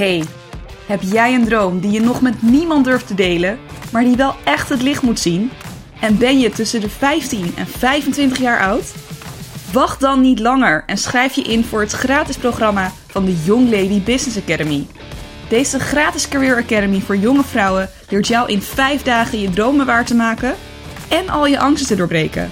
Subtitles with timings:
[0.00, 0.24] Hey,
[0.86, 3.58] heb jij een droom die je nog met niemand durft te delen,
[3.92, 5.50] maar die wel echt het licht moet zien?
[6.00, 8.94] En ben je tussen de 15 en 25 jaar oud?
[9.72, 13.70] Wacht dan niet langer en schrijf je in voor het gratis programma van de Young
[13.70, 14.86] Lady Business Academy.
[15.48, 20.04] Deze gratis Career Academy voor jonge vrouwen leert jou in 5 dagen je dromen waar
[20.04, 20.54] te maken
[21.08, 22.50] en al je angsten te doorbreken.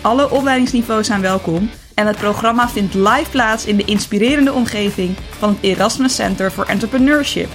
[0.00, 5.48] Alle opleidingsniveaus zijn welkom en het programma vindt live plaats in de inspirerende omgeving van
[5.48, 7.48] het Erasmus Center for Entrepreneurship,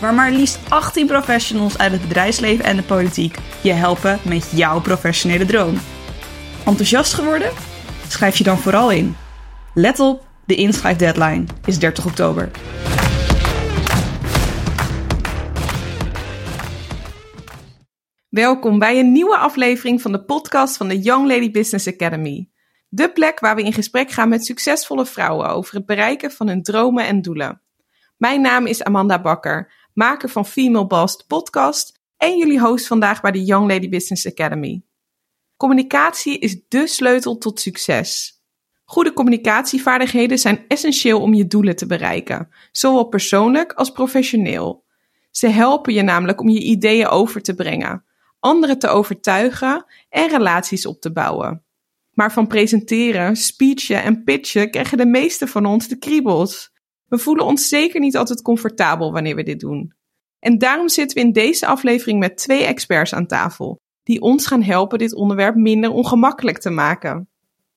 [0.00, 4.80] waar maar liefst 18 professionals uit het bedrijfsleven en de politiek je helpen met jouw
[4.80, 5.78] professionele droom.
[6.64, 7.52] Enthousiast geworden?
[8.08, 9.16] Schrijf je dan vooral in.
[9.74, 12.50] Let op, de inschrijfdeadline is 30 oktober.
[18.28, 22.48] Welkom bij een nieuwe aflevering van de podcast van de Young Lady Business Academy.
[22.96, 26.62] De plek waar we in gesprek gaan met succesvolle vrouwen over het bereiken van hun
[26.62, 27.62] dromen en doelen.
[28.16, 33.30] Mijn naam is Amanda Bakker, maker van Female Boss podcast en jullie host vandaag bij
[33.30, 34.82] de Young Lady Business Academy.
[35.56, 38.40] Communicatie is dé sleutel tot succes.
[38.84, 44.84] Goede communicatievaardigheden zijn essentieel om je doelen te bereiken, zowel persoonlijk als professioneel.
[45.30, 48.04] Ze helpen je namelijk om je ideeën over te brengen,
[48.40, 51.65] anderen te overtuigen en relaties op te bouwen.
[52.16, 56.70] Maar van presenteren, speechen en pitchen krijgen de meeste van ons de kriebels.
[57.08, 59.94] We voelen ons zeker niet altijd comfortabel wanneer we dit doen.
[60.38, 64.62] En daarom zitten we in deze aflevering met twee experts aan tafel, die ons gaan
[64.62, 67.28] helpen dit onderwerp minder ongemakkelijk te maken.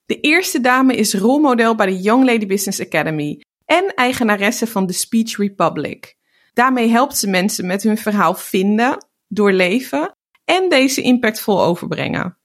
[0.06, 4.94] De eerste dame is rolmodel bij de Young Lady Business Academy en eigenaresse van The
[4.94, 6.16] Speech Republic.
[6.54, 12.39] Daarmee helpt ze mensen met hun verhaal vinden, doorleven en deze impactvol overbrengen.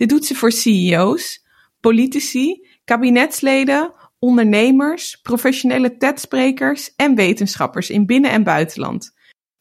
[0.00, 1.44] Dit doet ze voor CEO's,
[1.80, 9.12] politici, kabinetsleden, ondernemers, professionele TED-sprekers en wetenschappers in binnen- en buitenland.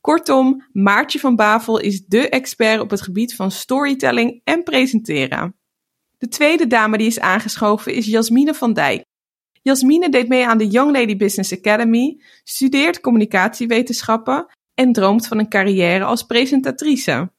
[0.01, 5.55] Kortom, Maartje van Bavel is dé expert op het gebied van storytelling en presenteren.
[6.17, 9.03] De tweede dame die is aangeschoven is Jasmine van Dijk.
[9.61, 15.49] Jasmine deed mee aan de Young Lady Business Academy, studeert communicatiewetenschappen en droomt van een
[15.49, 17.31] carrière als presentatrice.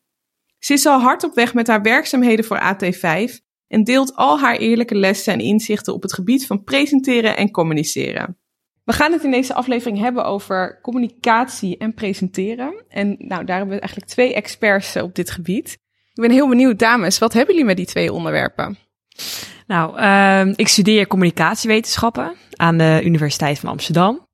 [0.60, 3.32] Ze is al hard op weg met haar werkzaamheden voor AT5
[3.69, 8.38] en deelt al haar eerlijke lessen en inzichten op het gebied van presenteren en communiceren.
[8.84, 12.84] We gaan het in deze aflevering hebben over communicatie en presenteren.
[12.88, 15.72] En nou, daar hebben we eigenlijk twee experts op dit gebied.
[16.15, 18.78] Ik ben heel benieuwd, dames, wat hebben jullie met die twee onderwerpen?
[19.66, 24.28] Nou, uh, ik studeer communicatiewetenschappen aan de Universiteit van Amsterdam.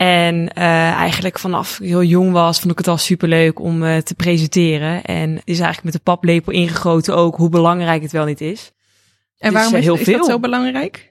[0.00, 3.96] En uh, eigenlijk vanaf ik heel jong was, vond ik het al superleuk om uh,
[3.96, 5.04] te presenteren.
[5.04, 8.72] En is eigenlijk met de paplepel ingegoten ook hoe belangrijk het wel niet is.
[9.38, 10.18] En waarom is, heel is veel.
[10.18, 11.08] dat zo belangrijk?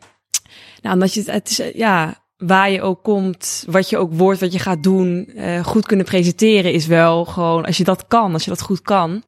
[0.82, 4.40] Nou, omdat je het, het is, ja, waar je ook komt, wat je ook wordt,
[4.40, 8.34] wat je gaat doen, uh, goed kunnen presenteren is wel gewoon, als je dat kan,
[8.34, 9.24] als je dat goed kan,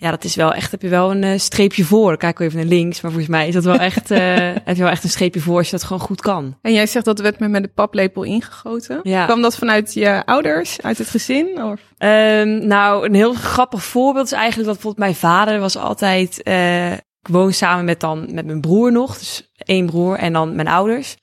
[0.00, 2.16] ja, dat is wel echt, heb je wel een uh, streepje voor.
[2.16, 4.18] Kijk even naar links, maar volgens mij is dat wel echt, uh,
[4.68, 6.58] heb je wel echt een streepje voor als je dat gewoon goed kan.
[6.62, 9.00] En jij zegt dat werd met, met de paplepel ingegoten.
[9.02, 9.24] Ja.
[9.24, 11.62] Kwam dat vanuit je ouders, uit het gezin?
[11.62, 11.80] Of?
[11.98, 16.92] Um, nou, een heel grappig voorbeeld is eigenlijk dat bijvoorbeeld mijn vader was altijd, uh,
[16.92, 20.68] ik woon samen met dan, met mijn broer nog, dus één broer en dan mijn
[20.68, 21.16] ouders.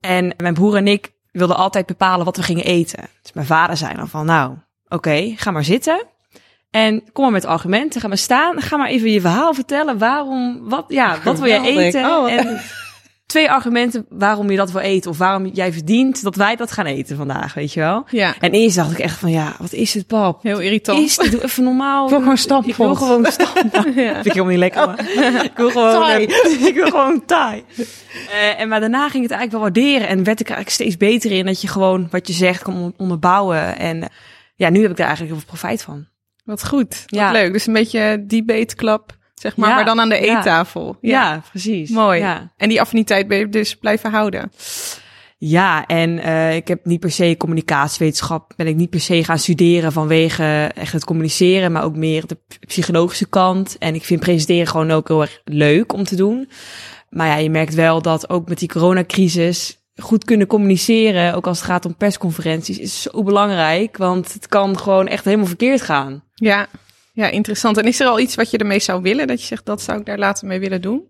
[0.00, 3.08] En mijn broer en ik wilden altijd bepalen wat we gingen eten.
[3.22, 4.50] Dus mijn vader zei dan van, nou,
[4.84, 6.06] oké, okay, ga maar zitten.
[6.70, 8.00] En kom maar met argumenten.
[8.00, 8.60] Ga maar staan.
[8.60, 9.98] Ga maar even je verhaal vertellen.
[9.98, 12.04] Waarom, wat, ja, wat wil je eten?
[12.04, 12.60] Oh, en
[13.30, 15.10] twee argumenten waarom je dat wil eten.
[15.10, 18.04] Of waarom jij verdient dat wij dat gaan eten vandaag, weet je wel?
[18.10, 18.34] Ja.
[18.40, 20.42] En eerst dacht ik echt van, ja, wat is het, pap?
[20.42, 20.98] Heel irritant.
[20.98, 22.04] Is het, doe even normaal.
[22.04, 22.70] Ik wil gewoon stampen.
[22.70, 23.94] Ik wil gewoon stampen.
[23.94, 24.12] ja.
[24.12, 24.82] Vind ik helemaal niet lekker.
[24.82, 24.94] Oh.
[25.50, 26.22] ik wil gewoon, thai.
[26.68, 27.64] ik wil gewoon thai.
[27.76, 30.08] Uh, en maar daarna ging het eigenlijk wel waarderen.
[30.08, 32.94] En werd ik er eigenlijk steeds beter in dat je gewoon wat je zegt kan
[32.96, 33.78] onderbouwen.
[33.78, 34.08] En
[34.56, 36.06] ja, nu heb ik daar eigenlijk heel veel profijt van.
[36.50, 37.02] Wat goed.
[37.06, 37.32] ja.
[37.32, 37.52] leuk.
[37.52, 40.96] Dus een beetje club, zeg maar, maar dan aan de eettafel.
[41.00, 41.90] Ja, ja precies.
[41.90, 42.22] Mooi.
[42.56, 44.52] En die affiniteit ben je dus blijven houden.
[45.38, 49.38] Ja, en uh, ik heb niet per se communicatiewetenschap, ben ik niet per se gaan
[49.38, 53.78] studeren vanwege echt het communiceren, maar ook meer de psychologische kant.
[53.78, 56.48] En ik vind presenteren gewoon ook heel erg leuk om te doen.
[57.10, 61.58] Maar ja, je merkt wel dat ook met die coronacrisis goed kunnen communiceren, ook als
[61.58, 63.96] het gaat om persconferenties, is zo belangrijk.
[63.96, 66.24] Want het kan gewoon echt helemaal verkeerd gaan.
[66.34, 66.68] Ja,
[67.12, 67.76] ja, interessant.
[67.76, 69.26] En is er al iets wat je ermee zou willen?
[69.26, 71.08] Dat je zegt, dat zou ik daar later mee willen doen?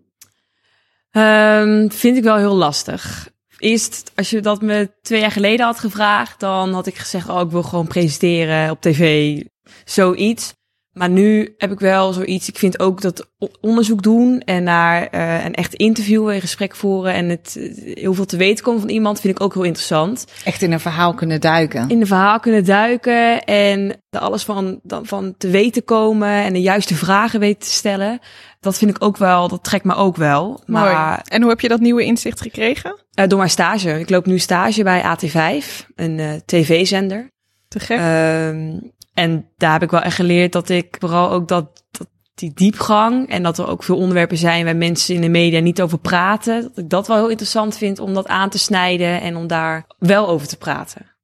[1.11, 3.29] Um, vind ik wel heel lastig.
[3.57, 7.41] Eerst, als je dat me twee jaar geleden had gevraagd, dan had ik gezegd, oh,
[7.41, 9.41] ik wil gewoon presenteren op tv,
[9.85, 10.53] zoiets.
[10.93, 12.47] Maar nu heb ik wel zoiets.
[12.47, 13.29] Ik vind ook dat
[13.61, 18.13] onderzoek doen en naar eh en echt interviewen, en gesprek voeren en het eh, heel
[18.13, 20.25] veel te weten komen van iemand vind ik ook heel interessant.
[20.43, 21.89] Echt in een verhaal kunnen duiken.
[21.89, 26.53] In de verhaal kunnen duiken en er alles van, dan van te weten komen en
[26.53, 28.19] de juiste vragen weten te stellen.
[28.59, 30.61] Dat vind ik ook wel, dat trekt me ook wel.
[30.65, 31.19] Maar Mooi.
[31.23, 32.95] En hoe heb je dat nieuwe inzicht gekregen?
[33.13, 33.99] eh, door mijn stage.
[33.99, 37.29] Ik loop nu stage bij AT5, een eh, tv-zender.
[37.67, 37.97] Te gek.
[37.97, 38.77] Ehm,
[39.21, 43.29] en daar heb ik wel echt geleerd dat ik vooral ook dat, dat die diepgang
[43.29, 46.61] en dat er ook veel onderwerpen zijn waar mensen in de media niet over praten.
[46.61, 49.85] Dat ik dat wel heel interessant vind om dat aan te snijden en om daar
[49.99, 51.15] wel over te praten.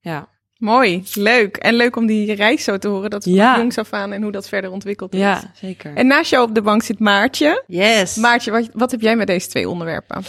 [0.00, 0.28] Ja,
[0.60, 1.56] Mooi, leuk.
[1.56, 3.10] En leuk om die reis zo te horen.
[3.10, 3.58] Dat van Ja.
[3.58, 5.20] jongs af aan en hoe dat verder ontwikkeld is.
[5.20, 5.94] ja zeker.
[5.94, 7.64] En naast jou op de bank zit Maartje.
[7.66, 8.16] Yes.
[8.16, 10.22] Maartje, wat, wat heb jij met deze twee onderwerpen?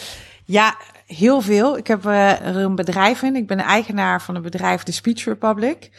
[0.46, 1.78] Ja, heel veel.
[1.78, 3.36] Ik heb eh, er een bedrijf in.
[3.36, 5.90] Ik ben de eigenaar van het bedrijf The Speech Republic.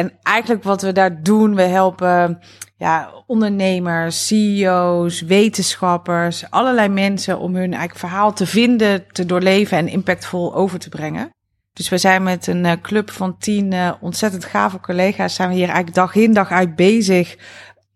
[0.00, 2.38] En eigenlijk wat we daar doen, we helpen
[2.76, 9.88] ja, ondernemers, CEO's, wetenschappers, allerlei mensen om hun eigen verhaal te vinden, te doorleven en
[9.88, 11.30] impactvol over te brengen.
[11.72, 15.54] Dus we zijn met een eh, club van tien eh, ontzettend gave collega's, zijn we
[15.54, 17.36] hier eigenlijk dag in dag uit bezig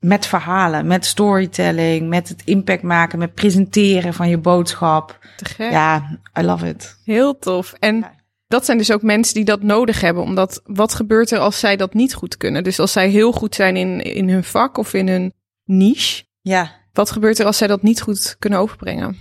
[0.01, 5.19] met verhalen, met storytelling, met het impact maken, met presenteren van je boodschap.
[5.37, 5.71] Te gek.
[5.71, 6.99] Ja, I love it.
[7.05, 7.73] Heel tof.
[7.79, 8.24] En Ja.
[8.55, 10.23] Dat zijn dus ook mensen die dat nodig hebben.
[10.23, 12.65] Omdat wat gebeurt er als zij dat niet goed kunnen?
[12.65, 15.33] Dus als zij heel goed zijn in, in hun vak of in hun
[15.65, 16.25] niche.
[16.41, 16.71] Ja.
[16.93, 19.19] Wat gebeurt er als zij dat niet goed kunnen overbrengen?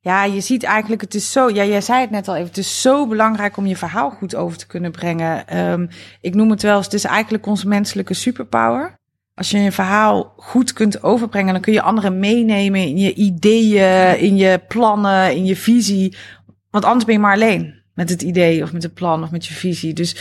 [0.00, 2.56] Ja, je ziet eigenlijk, het is zo, ja, jij zei het net al even, het
[2.56, 5.46] is zo belangrijk om je verhaal goed over te kunnen brengen.
[5.46, 5.86] Ehm,
[6.20, 8.98] ik noem het wel eens, het is eigenlijk onze menselijke superpower.
[9.34, 14.18] Als je je verhaal goed kunt overbrengen, dan kun je anderen meenemen in je ideeën,
[14.18, 16.16] in je plannen, in je visie.
[16.70, 19.46] Want anders ben je maar alleen met het idee of met het plan of met
[19.46, 19.92] je visie.
[19.92, 20.16] Dus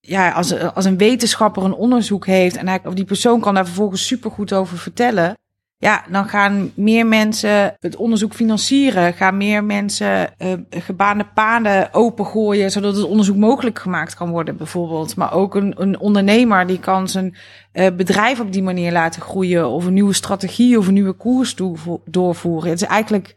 [0.00, 3.66] ja, als, als een wetenschapper een onderzoek heeft en hij, of die persoon kan daar
[3.66, 5.38] vervolgens supergoed over vertellen.
[5.76, 9.14] Ja, dan gaan meer mensen het onderzoek financieren.
[9.14, 15.16] Gaan meer mensen uh, gebaande paden opengooien, zodat het onderzoek mogelijk gemaakt kan worden, bijvoorbeeld.
[15.16, 17.36] Maar ook een, een ondernemer die kan zijn
[17.72, 19.68] uh, bedrijf op die manier laten groeien.
[19.68, 21.56] Of een nieuwe strategie of een nieuwe koers
[22.04, 22.70] doorvoeren.
[22.70, 23.34] Het is eigenlijk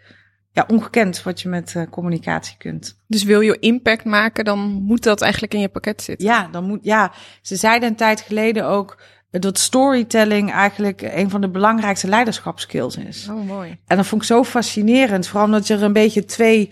[0.54, 3.00] ja, ongekend wat je met uh, communicatie kunt.
[3.08, 6.28] Dus wil je impact maken, dan moet dat eigenlijk in je pakket zitten.
[6.28, 7.12] Ja, dan moet, ja.
[7.42, 8.98] Ze zeiden een tijd geleden ook
[9.32, 13.28] dat storytelling eigenlijk een van de belangrijkste leiderschapskills is.
[13.30, 13.78] Oh, mooi.
[13.88, 15.28] En dat vond ik zo fascinerend.
[15.28, 16.70] Vooral omdat je er een beetje twee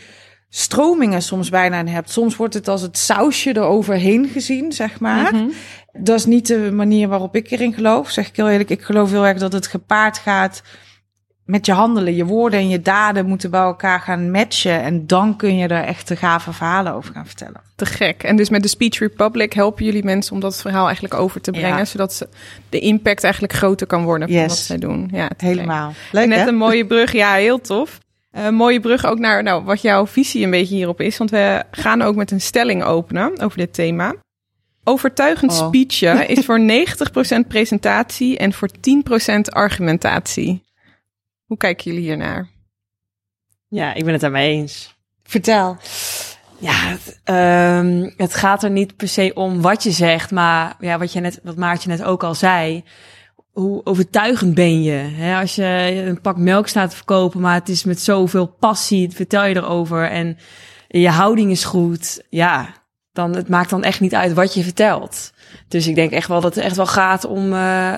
[0.49, 2.09] stromingen soms bijna in hebt.
[2.09, 5.33] Soms wordt het als het sausje eroverheen gezien, zeg maar.
[5.33, 5.51] Mm -hmm.
[5.93, 8.09] Dat is niet de manier waarop ik erin geloof.
[8.09, 10.61] Zeg ik heel eerlijk, ik geloof heel erg dat het gepaard gaat
[11.51, 12.15] met je handelen.
[12.15, 14.81] Je woorden en je daden moeten bij elkaar gaan matchen.
[14.81, 17.61] En dan kun je er echt de gave verhalen over gaan vertellen.
[17.75, 18.23] Te gek.
[18.23, 21.51] En dus met de Speech Republic helpen jullie mensen om dat verhaal eigenlijk over te
[21.51, 21.77] brengen.
[21.77, 21.85] Ja.
[21.85, 22.27] Zodat ze
[22.69, 25.09] de impact eigenlijk groter kan worden van wat zij doen.
[25.13, 25.93] Ja, helemaal.
[26.11, 26.47] Leuk, Net hè?
[26.47, 27.11] een mooie brug.
[27.11, 27.99] Ja, heel tof.
[28.31, 31.17] Een uh, mooie brug ook naar nou, wat jouw visie een beetje hierop is.
[31.17, 34.13] Want we gaan ook met een stelling openen over dit thema.
[34.83, 35.67] Overtuigend oh.
[35.67, 36.59] speechen is voor
[37.43, 38.73] 90% presentatie en voor 10%
[39.49, 40.61] argumentatie.
[41.51, 42.49] Hoe kijken jullie hiernaar?
[43.67, 44.95] Ja, ik ben het daarmee eens.
[45.23, 45.77] Vertel.
[46.57, 50.97] Ja, het, um, het gaat er niet per se om wat je zegt, maar ja,
[50.97, 52.83] wat, je net, wat Maartje net ook al zei.
[53.51, 54.91] Hoe overtuigend ben je?
[54.91, 55.39] Hè?
[55.39, 59.45] Als je een pak melk staat te verkopen, maar het is met zoveel passie, vertel
[59.45, 60.37] je erover en
[60.87, 62.23] je houding is goed.
[62.29, 62.73] Ja,
[63.11, 65.33] dan het maakt dan echt niet uit wat je vertelt.
[65.67, 67.97] Dus ik denk echt wel dat het echt wel gaat om, uh,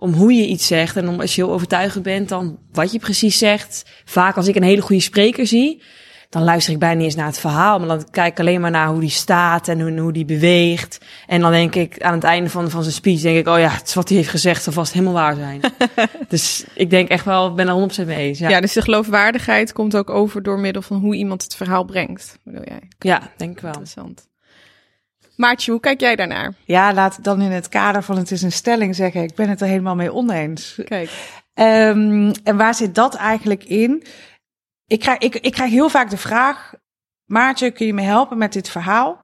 [0.00, 0.96] om hoe je iets zegt.
[0.96, 3.84] En om, als je heel overtuigend bent, dan wat je precies zegt.
[4.04, 5.82] Vaak als ik een hele goede spreker zie,
[6.28, 7.78] dan luister ik bijna niet eens naar het verhaal.
[7.78, 10.98] Maar dan kijk ik alleen maar naar hoe die staat en hoe, hoe die beweegt.
[11.26, 13.70] En dan denk ik aan het einde van, van zijn speech, denk ik, oh ja,
[13.70, 15.60] het is wat hij heeft gezegd, zal vast helemaal waar zijn.
[16.28, 18.38] dus ik denk echt wel, ik ben er 100% mee eens.
[18.38, 18.48] Ja.
[18.48, 22.38] ja, dus de geloofwaardigheid komt ook over door middel van hoe iemand het verhaal brengt,
[22.42, 22.82] bedoel jij?
[22.98, 23.72] Ja, denk ik wel.
[23.72, 24.27] Interessant.
[25.38, 26.54] Maartje, hoe kijk jij daarnaar?
[26.64, 29.22] Ja, laat dan in het kader van het is een stelling zeggen.
[29.22, 30.80] Ik ben het er helemaal mee oneens.
[30.84, 31.10] Kijk.
[31.54, 34.04] Um, en waar zit dat eigenlijk in?
[34.86, 36.74] Ik krijg, ik, ik krijg heel vaak de vraag:
[37.24, 39.20] Maartje, kun je me helpen met dit verhaal?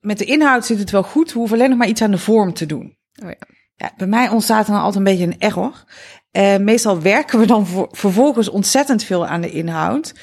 [0.00, 1.32] Met de inhoud zit het wel goed.
[1.32, 2.96] We hoeven alleen nog maar iets aan de vorm te doen.
[3.22, 3.46] Oh ja.
[3.76, 5.84] Ja, bij mij ontstaat dan altijd een beetje een error.
[6.32, 10.14] Uh, meestal werken we dan voor, vervolgens ontzettend veel aan de inhoud.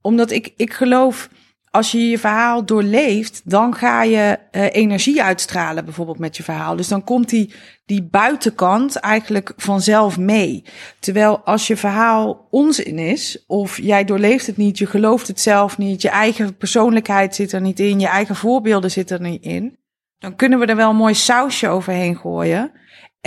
[0.00, 1.28] Omdat ik, ik geloof
[1.70, 6.76] als je je verhaal doorleeft, dan ga je uh, energie uitstralen, bijvoorbeeld met je verhaal.
[6.76, 7.52] Dus dan komt die,
[7.86, 10.64] die buitenkant eigenlijk vanzelf mee.
[10.98, 15.78] Terwijl als je verhaal onzin is, of jij doorleeft het niet, je gelooft het zelf
[15.78, 19.78] niet, je eigen persoonlijkheid zit er niet in, je eigen voorbeelden zitten er niet in,
[20.18, 22.72] dan kunnen we er wel een mooi sausje overheen gooien.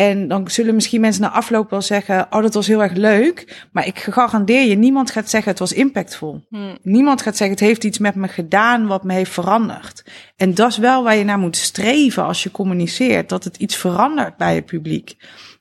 [0.01, 3.65] En dan zullen misschien mensen na afloop wel zeggen: Oh, dat was heel erg leuk.
[3.72, 6.46] Maar ik garandeer je, niemand gaat zeggen: Het was impactvol.
[6.50, 6.75] Hm.
[6.81, 10.03] Niemand gaat zeggen: Het heeft iets met me gedaan wat me heeft veranderd.
[10.36, 13.75] En dat is wel waar je naar moet streven als je communiceert: dat het iets
[13.75, 15.15] verandert bij je publiek.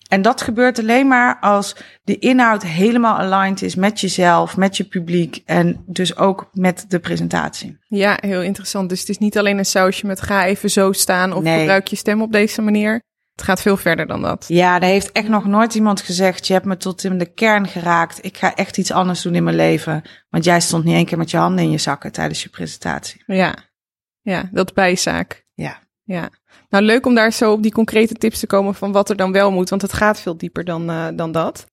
[0.09, 4.85] En dat gebeurt alleen maar als de inhoud helemaal aligned is met jezelf, met je
[4.85, 7.79] publiek en dus ook met de presentatie.
[7.89, 8.89] Ja, heel interessant.
[8.89, 11.59] Dus het is niet alleen een sausje met ga even zo staan of Nee.
[11.59, 13.09] gebruik je stem op deze manier.
[13.41, 14.45] Het gaat veel verder dan dat.
[14.49, 17.69] Ja, daar heeft echt nog nooit iemand gezegd: Je hebt me tot in de kern
[17.69, 18.25] geraakt.
[18.25, 20.03] Ik ga echt iets anders doen in mijn leven.
[20.29, 23.23] Want jij stond niet één keer met je handen in je zakken tijdens je presentatie.
[23.27, 23.55] Ja,
[24.21, 25.47] ja dat bijzaak.
[25.55, 25.79] Ja.
[26.03, 26.29] Ja.
[26.69, 29.33] Nou, leuk om daar zo op die concrete tips te komen van wat er dan
[29.33, 31.67] wel moet, want het gaat veel dieper dan, eh, dan dat.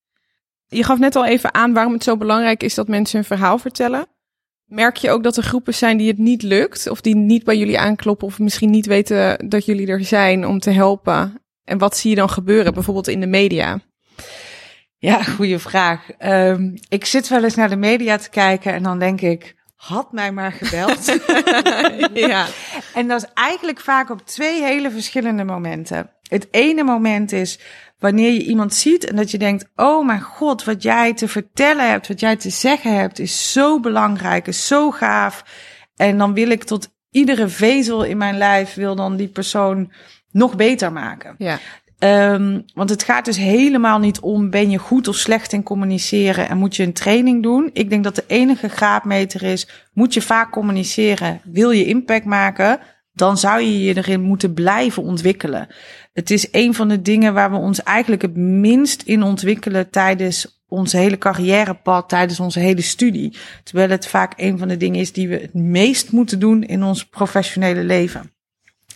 [0.68, 3.58] Je gaf net al even aan waarom het zo belangrijk is dat mensen hun verhaal
[3.58, 4.08] vertellen.
[4.66, 7.58] Merk je ook dat er groepen zijn die het niet lukt, of die niet bij
[7.58, 11.42] jullie aankloppen, of misschien niet weten dat jullie er zijn om te helpen?
[11.68, 13.80] En wat zie je dan gebeuren, bijvoorbeeld in de media?
[14.98, 16.12] Ja, goede vraag.
[16.18, 20.12] Ehm, ik zit wel eens naar de media te kijken en dan denk ik: Had
[20.12, 21.20] mij maar gebeld.
[22.30, 22.46] ja.
[22.94, 26.10] En dat is eigenlijk vaak op twee hele verschillende momenten.
[26.22, 27.60] Het ene moment is
[28.00, 31.90] wanneer je iemand ziet en dat je denkt: Oh mijn god, wat jij te vertellen
[31.90, 35.44] hebt, wat jij te zeggen hebt, is zo belangrijk, is zo gaaf.
[35.96, 39.92] En dan wil ik tot iedere vezel in mijn lijf, wil dan die persoon
[40.38, 41.36] nog beter maken.
[41.38, 41.60] Ja.
[42.00, 46.50] Um, want het gaat dus helemaal niet om ben je goed of slecht in communiceren
[46.50, 47.70] en moet je een training doen.
[47.74, 52.80] Ik denk dat de enige graadmeter is, moet je vaak communiceren, wil je impact maken,
[53.14, 55.68] dan zou je je erin moeten blijven ontwikkelen.
[56.14, 60.62] Het is een van de dingen waar we ons eigenlijk het minst in ontwikkelen tijdens
[60.68, 63.34] onze hele carrièrepad, tijdens onze hele studie.
[63.64, 66.84] Terwijl het vaak een van de dingen is die we het meest moeten doen in
[66.84, 68.32] ons professionele leven.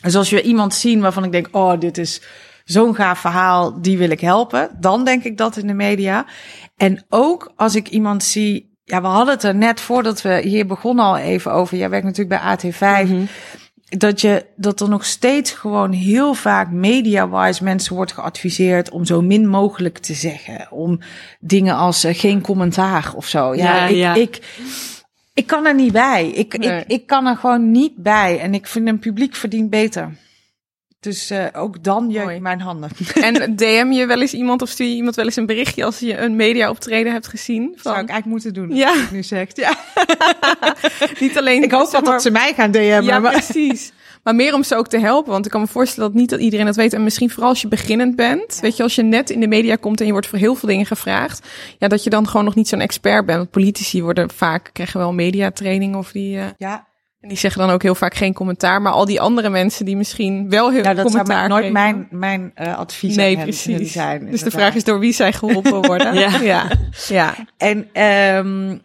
[0.01, 2.21] Dus als je iemand zien waarvan ik denk, oh, dit is
[2.65, 4.69] zo'n gaaf verhaal, die wil ik helpen.
[4.79, 6.25] Dan denk ik dat in de media.
[6.77, 10.65] En ook als ik iemand zie, ja, we hadden het er net voordat we hier
[10.65, 11.77] begonnen al even over.
[11.77, 13.09] Jij werkt natuurlijk bij AT5.
[13.09, 13.25] Mhm.
[13.97, 19.21] Dat, je, dat er nog steeds gewoon heel vaak media-wise mensen wordt geadviseerd om zo
[19.21, 20.67] min mogelijk te zeggen.
[20.69, 20.99] Om
[21.39, 23.55] dingen als eh, geen commentaar of zo.
[23.55, 24.13] Ja, Ja, ik, ja.
[24.13, 24.41] ik,
[25.33, 26.27] ik kan er niet bij.
[26.29, 26.79] Ik, Nee.
[26.79, 28.39] ik, ik kan er gewoon niet bij.
[28.39, 30.17] En ik vind een publiek verdient beter.
[30.99, 32.39] Dus eh, ook dan Mooi.
[32.39, 32.89] mijn handen.
[33.21, 35.99] En DM je wel eens iemand of stuur je iemand wel eens een berichtje als
[35.99, 37.71] je een media optreden hebt gezien?
[37.71, 38.77] Dat zou Van, ik eigenlijk moeten doen.
[38.77, 38.93] Ja.
[38.93, 39.57] je nu zegt.
[39.57, 39.77] Ja.
[41.19, 41.63] niet alleen.
[41.63, 43.03] Ik hoop dat, maar- dat ze mij gaan DM'en.
[43.03, 43.31] Ja, maar...
[43.31, 43.91] precies.
[44.23, 45.31] Maar meer om ze ook te helpen.
[45.31, 46.93] Want ik kan me voorstellen dat niet dat iedereen dat weet.
[46.93, 48.57] En misschien vooral als je beginnend bent.
[48.61, 50.69] Weet je, als je net in de media komt en je wordt voor heel veel
[50.69, 51.47] dingen gevraagd.
[51.77, 53.37] Ja, dat je dan gewoon nog niet zo'n expert bent.
[53.37, 56.37] Want politici worden vaak, krijgen wel mediatraining of die...
[56.37, 56.87] eh, Ja,
[57.21, 58.81] en die zeggen dan ook heel vaak geen commentaar.
[58.81, 61.61] Maar al die andere mensen die misschien wel heel nou, dat zou commentaar maar nooit
[61.75, 61.79] geven.
[61.81, 63.91] mijn, mijn eh, advies Nee, aan hen precies.
[63.91, 64.27] zijn.
[64.31, 66.13] dus de vraag is door wie zij geholpen worden.
[66.19, 66.37] Ja.
[66.41, 66.67] ja.
[67.07, 67.35] ja.
[67.57, 68.77] En ehm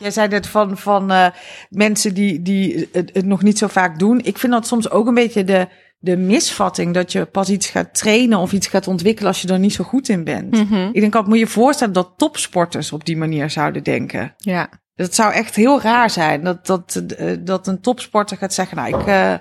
[0.00, 1.26] jij zei net van, van eh,
[1.68, 4.20] mensen die, die het, het nog niet zo vaak doen.
[4.22, 7.94] Ik vind dat soms ook een beetje de, de misvatting dat je pas iets gaat
[7.94, 10.50] trainen of iets gaat ontwikkelen als je er niet zo goed in bent.
[10.50, 10.88] Mhm.
[10.92, 14.34] Ik denk, dat moet je voorstellen dat topsporters op die manier zouden denken.
[14.38, 14.68] ja.
[14.94, 16.44] Dat zou echt heel raar zijn.
[16.44, 19.34] Dat, dat, eh, dat een topsporter gaat zeggen, nou, ik eh,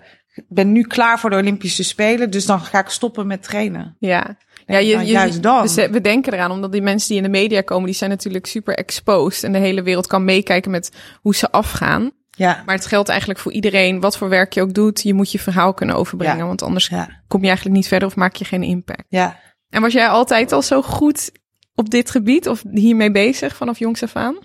[0.47, 3.95] ben nu klaar voor de Olympische Spelen, dus dan ga ik stoppen met trainen.
[3.99, 4.37] Ja.
[4.73, 5.61] Ja, En je, juist dan.
[5.61, 8.09] We, ze- we denken eraan, omdat die mensen die in de media komen, die zijn
[8.09, 9.43] natuurlijk super exposed.
[9.43, 12.11] En de hele wereld kan meekijken met hoe ze afgaan.
[12.29, 15.31] Ja, Maar het geldt eigenlijk voor iedereen, wat voor werk je ook doet, je moet
[15.31, 16.37] je verhaal kunnen overbrengen.
[16.37, 16.45] Ja.
[16.45, 19.03] Want anders ja, kom je eigenlijk niet verder of maak je geen impact.
[19.09, 19.39] ja.
[19.69, 21.31] En was jij altijd al zo goed
[21.75, 24.37] op dit gebied of hiermee bezig vanaf jongs af aan?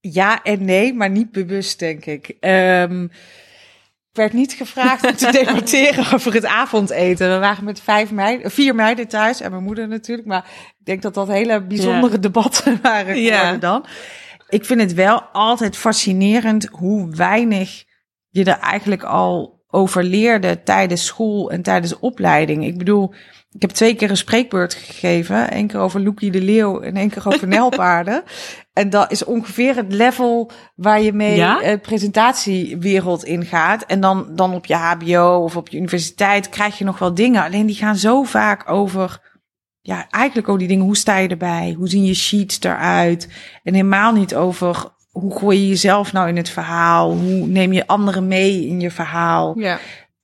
[0.00, 2.36] Ja en nee, maar niet bewust, denk ik.
[2.40, 3.10] Ehm, ik
[4.18, 7.30] werd niet gevraagd om te debatteren over het avondeten.
[7.32, 10.28] We waren met vijf meiden, vier meiden thuis en mijn moeder natuurlijk.
[10.28, 10.44] Maar
[10.78, 13.56] ik denk dat dat hele bijzondere debatten waren Ja.
[13.56, 13.84] dan.
[14.48, 17.84] Ik vind het wel altijd fascinerend hoe weinig
[18.28, 22.64] je er eigenlijk al over leerde tijdens school en tijdens opleiding.
[22.64, 23.14] Ik bedoel,
[23.58, 25.56] ik heb twee keer een spreekbeurt gegeven.
[25.56, 28.22] Eén keer over Loekie de Leeuw en één keer over Nelpaarden.
[28.72, 31.60] En dat is ongeveer het level waar je mee Ja?
[31.60, 33.82] eh, presentatiewereld ingaat.
[33.82, 37.44] En dan, dan op je HBO of op je universiteit krijg je nog wel dingen.
[37.44, 39.20] Alleen die gaan zo vaak over,
[39.80, 40.84] ja, eigenlijk ook die dingen.
[40.84, 41.74] Hoe sta je erbij?
[41.78, 43.28] Hoe zien je sheets eruit?
[43.62, 47.12] En helemaal niet over hoe gooi je jezelf nou in het verhaal?
[47.12, 49.58] Hoe neem je anderen mee in je verhaal?
[49.58, 49.78] Ja.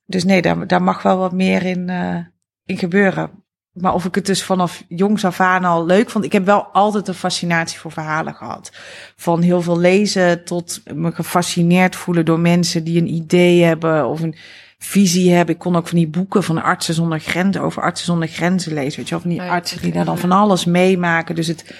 [0.05, 2.17] Dus nee, daar, daar mag wel wat meer in, eh,
[2.65, 3.43] in gebeuren.
[3.71, 6.25] Maar of ik het dus vanaf jongs af aan al leuk vond.
[6.25, 8.71] Ik heb wel altijd een fascinatie voor verhalen gehad.
[9.15, 14.21] Van heel veel lezen tot me gefascineerd voelen door mensen die een idee hebben of
[14.21, 14.35] een
[14.77, 15.49] visie heb.
[15.49, 18.97] Ik kon ook van die boeken van artsen zonder grenzen over artsen zonder grenzen lezen.
[18.97, 21.35] Weet je wel, van die artsen die daar dan van alles meemaken.
[21.35, 21.73] Dus het,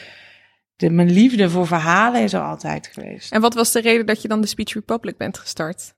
[0.75, 3.31] de, mijn liefde voor verhalen is er altijd geweest.
[3.31, 5.93] En wat was de reden dat je dan de Speech Republic bent gestart?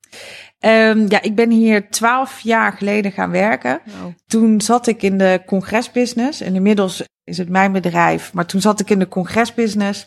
[0.59, 3.81] Ehm, ja, ik ben hier twaalf jaar geleden gaan werken.
[4.27, 6.41] Toen zat ik in de congresbusiness.
[6.41, 8.33] En inmiddels is het mijn bedrijf.
[8.33, 10.05] Maar toen zat ik in de congresbusiness.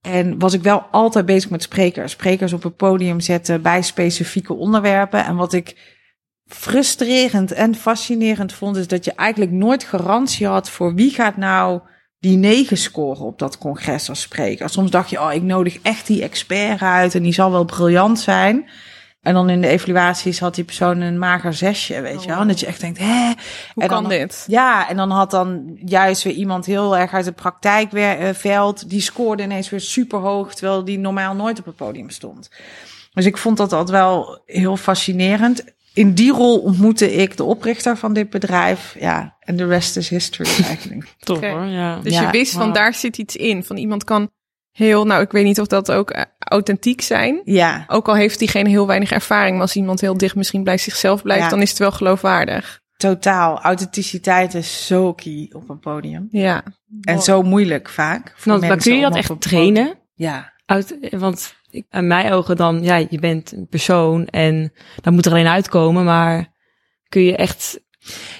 [0.00, 2.12] En was ik wel altijd bezig met sprekers.
[2.12, 5.24] Sprekers op het podium zetten bij specifieke onderwerpen.
[5.24, 5.94] En wat ik
[6.46, 11.80] frustrerend en fascinerend vond, is dat je eigenlijk nooit garantie had voor wie gaat nou
[12.18, 14.68] die negen scoren op dat congres als spreker.
[14.68, 18.18] Soms dacht je, oh, ik nodig echt die expert uit en die zal wel briljant
[18.20, 18.68] zijn.
[19.22, 22.40] En dan in de evaluaties had die persoon een mager zesje, weet je wel.
[22.40, 23.26] En dat je echt denkt, hè?
[23.74, 24.44] hoe En kan dan- dit?
[24.46, 29.42] Ja, en dan had dan juist weer iemand heel erg uit het praktijkveld, die scoorde
[29.42, 32.50] ineens weer super hoog, terwijl die normaal nooit op het podium stond.
[33.12, 35.64] Dus ik vond dat altijd wel heel fascinerend.
[35.96, 38.96] In die rol ontmoette ik de oprichter van dit bedrijf.
[38.98, 41.14] Ja, en de rest is history eigenlijk.
[41.18, 41.98] Toch hoor, ja.
[42.00, 43.64] Dus Ja, je wist van daar zit iets in.
[43.64, 44.30] Van iemand kan
[44.70, 47.40] heel, nou ik weet niet of dat ook eh, authentiek zijn.
[47.44, 50.78] Ja, Ook al heeft diegene heel weinig ervaring, maar als iemand heel dicht misschien bij
[50.78, 51.48] zichzelf blijft, Ja.
[51.48, 52.80] dan is het wel geloofwaardig.
[52.96, 53.60] totaal.
[53.60, 56.28] Authenticiteit is zo key op een podium.
[56.30, 56.62] Ja.
[57.00, 58.32] En zo moeilijk vaak.
[58.36, 59.94] voor Nou, maar kun je dat echt trainen?
[60.14, 60.52] Ja.
[60.66, 65.26] Uit, want ik, aan mijn ogen dan, ja, je bent een persoon en dat moet
[65.26, 66.52] er alleen uitkomen, maar
[67.08, 67.80] kun je echt,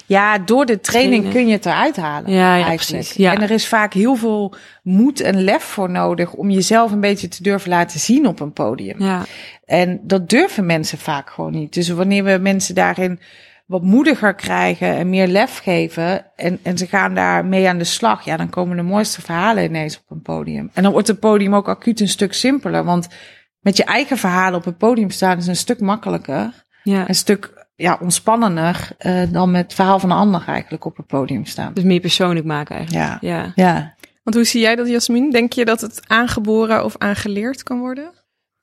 [0.06, 1.32] Ja, door de training Trainen.
[1.32, 2.30] kun je het eruit halen.
[2.30, 2.86] Ja, ja, eigenlijk.
[2.86, 3.34] precies, ja.
[3.34, 7.28] En er is vaak heel veel moed en lef voor nodig om jezelf een beetje
[7.28, 9.02] te durven laten zien op een podium.
[9.02, 9.24] ja,
[9.64, 11.74] En dat durven mensen vaak gewoon niet.
[11.74, 13.20] Dus wanneer we mensen daarin
[13.66, 17.84] wat moediger krijgen en meer lef geven en, en ze gaan daar mee aan de
[17.84, 20.70] slag, ja, dan komen de mooiste verhalen ineens op een podium.
[20.74, 23.08] En dan wordt het podium ook acuut een stuk simpeler, want
[23.60, 27.08] met je eigen verhalen op het podium staan is een stuk makkelijker, ja.
[27.08, 31.06] een stuk ja, ontspannender eh, dan met het verhaal van een ander eigenlijk op het
[31.06, 31.72] podium staan.
[31.74, 33.20] Dus meer persoonlijk maken eigenlijk.
[33.22, 33.52] Ja, Ja.
[33.54, 33.94] ja.
[34.22, 35.30] Want hoe zie jij dat, Jasmin?
[35.30, 38.12] Denk je dat het aangeboren of aangeleerd kan worden?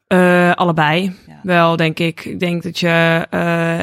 [0.08, 1.16] Eh, allebei.
[1.28, 1.40] Ja.
[1.44, 2.26] Wel, denk ik.
[2.26, 3.28] Ik denk dat je.
[3.30, 3.82] eh,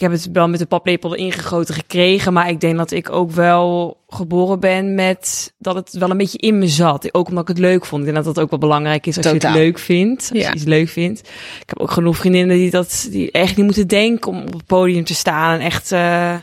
[0.00, 2.32] ik heb het wel met de paplepel erin gegoten gekregen.
[2.32, 6.38] Maar ik denk dat ik ook wel geboren ben met dat het wel een beetje
[6.38, 7.14] in me zat.
[7.14, 8.00] Ook omdat ik het leuk vond.
[8.06, 10.28] Ik denk dat dat ook wel belangrijk is als je het leuk vindt.
[10.32, 10.48] Als Ja.
[10.48, 11.18] je iets leuk vindt.
[11.60, 14.66] Ik heb ook genoeg vriendinnen die dat die echt niet moeten denken om op het
[14.66, 15.54] podium te staan.
[15.54, 16.34] En echt, eh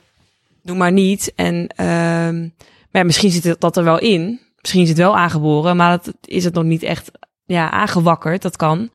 [0.64, 1.32] doe maar niet.
[1.36, 2.40] En ehm
[2.92, 4.40] maar ja, misschien zit het- dat er wel in.
[4.62, 7.12] Misschien is het wel aangeboren, maar dat is het nog niet echt
[7.46, 8.42] ja, aangewakkerd.
[8.42, 8.90] Dat kan.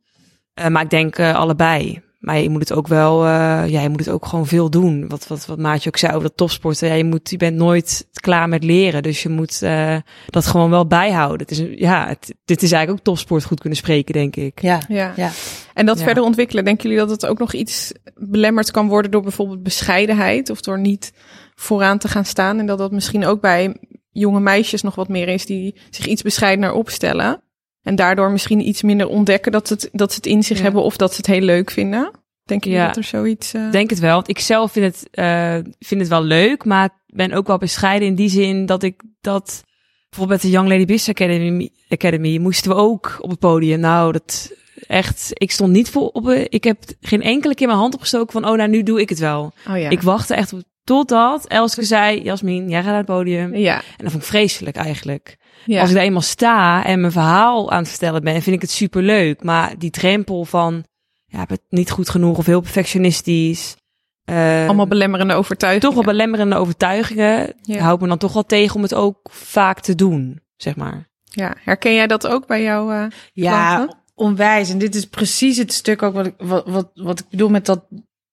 [0.54, 2.02] Eh, maar ik denk eh, allebei.
[2.22, 3.30] Maar je moet het ook wel, eh,
[3.68, 5.08] ja, je moet het ook gewoon veel doen.
[5.08, 6.88] Wat, wat, wat Maatje ook zei over dat topsporten.
[6.88, 9.02] Ja, je, moet, je bent nooit klaar met leren.
[9.02, 11.38] Dus je moet eh, dat gewoon wel bijhouden.
[11.40, 14.62] Het is, een- ja, het, dit is eigenlijk ook topsport goed kunnen spreken, denk ik.
[14.62, 14.80] ja.
[14.88, 15.12] Ja.
[15.16, 15.30] Ja.
[15.74, 16.04] En dat Ja.
[16.04, 20.50] verder ontwikkelen, denken jullie dat het ook nog iets belemmerd kan worden door bijvoorbeeld bescheidenheid
[20.50, 21.12] of door niet
[21.54, 22.58] vooraan te gaan staan?
[22.58, 23.76] En dat dat misschien ook bij
[24.10, 27.42] jonge meisjes nog wat meer is die zich iets bescheidener opstellen.
[27.82, 30.62] En daardoor misschien iets minder ontdekken dat, het, dat ze het in zich Ja.
[30.62, 32.10] hebben of dat ze het heel leuk vinden.
[32.44, 32.86] Jullie Ja.
[32.86, 33.54] dat er zoiets...
[33.54, 34.14] Ik denk het wel.
[34.14, 38.08] Want ik zelf vind het, eh, vind het wel leuk, maar ben ook wel bescheiden
[38.08, 39.64] in die zin dat ik dat
[40.08, 43.80] bijvoorbeeld met de Young Lady Business Academy, Academy moesten we ook op het podium.
[43.80, 44.52] Nou, dat
[44.86, 48.50] echt, ik stond niet voor op, ik heb geen enkele keer mijn hand opgestoken van,
[48.50, 49.52] oh, nou, nu doe ik het wel.
[49.68, 49.88] Oh ja.
[49.90, 53.54] Ik wachtte echt op totdat Elske zei, Jasmin, jij gaat naar het podium.
[53.56, 53.74] ja.
[53.76, 55.36] En dat vond ik vreselijk eigenlijk.
[55.64, 55.80] Ja.
[55.80, 58.70] Als ik daar eenmaal sta en mijn verhaal aan het vertellen ben, vind ik het
[58.70, 59.42] super leuk.
[59.42, 60.84] Maar die drempel van,
[61.26, 63.76] ja, niet goed genoeg of heel perfectionistisch.
[64.24, 65.86] eh, Allemaal belemmerende overtuigingen.
[65.94, 67.52] toch wel belemmerende overtuigingen.
[67.62, 67.78] Ja.
[67.78, 71.10] Houdt me dan toch wel tegen om het ook vaak te doen, zeg maar.
[71.24, 71.54] Ja.
[71.64, 72.94] Herken jij dat ook bij jou?
[72.94, 73.96] eh, Ja, klanten?
[74.14, 74.70] onwijs.
[74.70, 77.66] En dit is precies het stuk ook wat ik, wat, wat, wat ik bedoel met
[77.66, 77.84] dat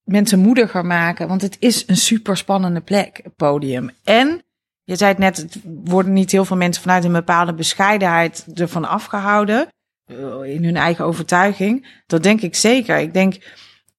[0.04, 1.28] mensen moediger maken.
[1.28, 3.89] Want het is een super spannende plek, het podium.
[4.04, 4.42] En
[4.89, 8.86] je zei het net, het worden niet heel veel mensen vanuit een bepaalde bescheidenheid ervan
[8.88, 9.67] afgehouden.
[10.06, 12.02] eh, In hun eigen overtuiging.
[12.08, 12.97] Dat denk ik zeker.
[12.97, 13.38] Ik denk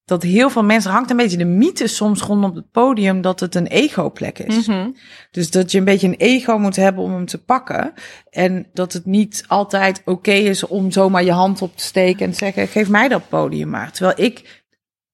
[0.04, 3.54] dat heel veel mensen, hangt een beetje de mythe soms rondom het podium dat het
[3.54, 4.66] een ego-plek is.
[4.66, 4.90] Mhm.
[5.30, 7.92] Dus dat je een beetje een ego moet hebben om hem te pakken.
[8.30, 12.30] En dat het niet altijd oké is om zomaar je hand op te steken en
[12.30, 13.92] te zeggen: geef mij dat podium maar.
[13.92, 14.62] Terwijl ik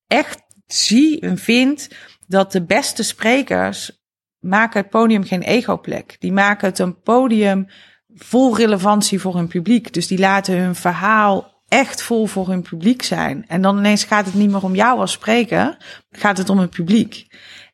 [0.06, 1.88] echt zie en vind
[2.26, 4.04] dat de beste sprekers
[4.46, 6.16] maken het podium geen ego-plek.
[6.18, 7.66] Die maken het een podium
[8.14, 9.92] vol relevantie voor hun publiek.
[9.92, 13.44] Dus die laten hun verhaal echt vol voor hun publiek zijn.
[13.48, 15.76] En dan ineens gaat het niet meer om jou als spreker,
[16.10, 17.26] gaat het om het publiek.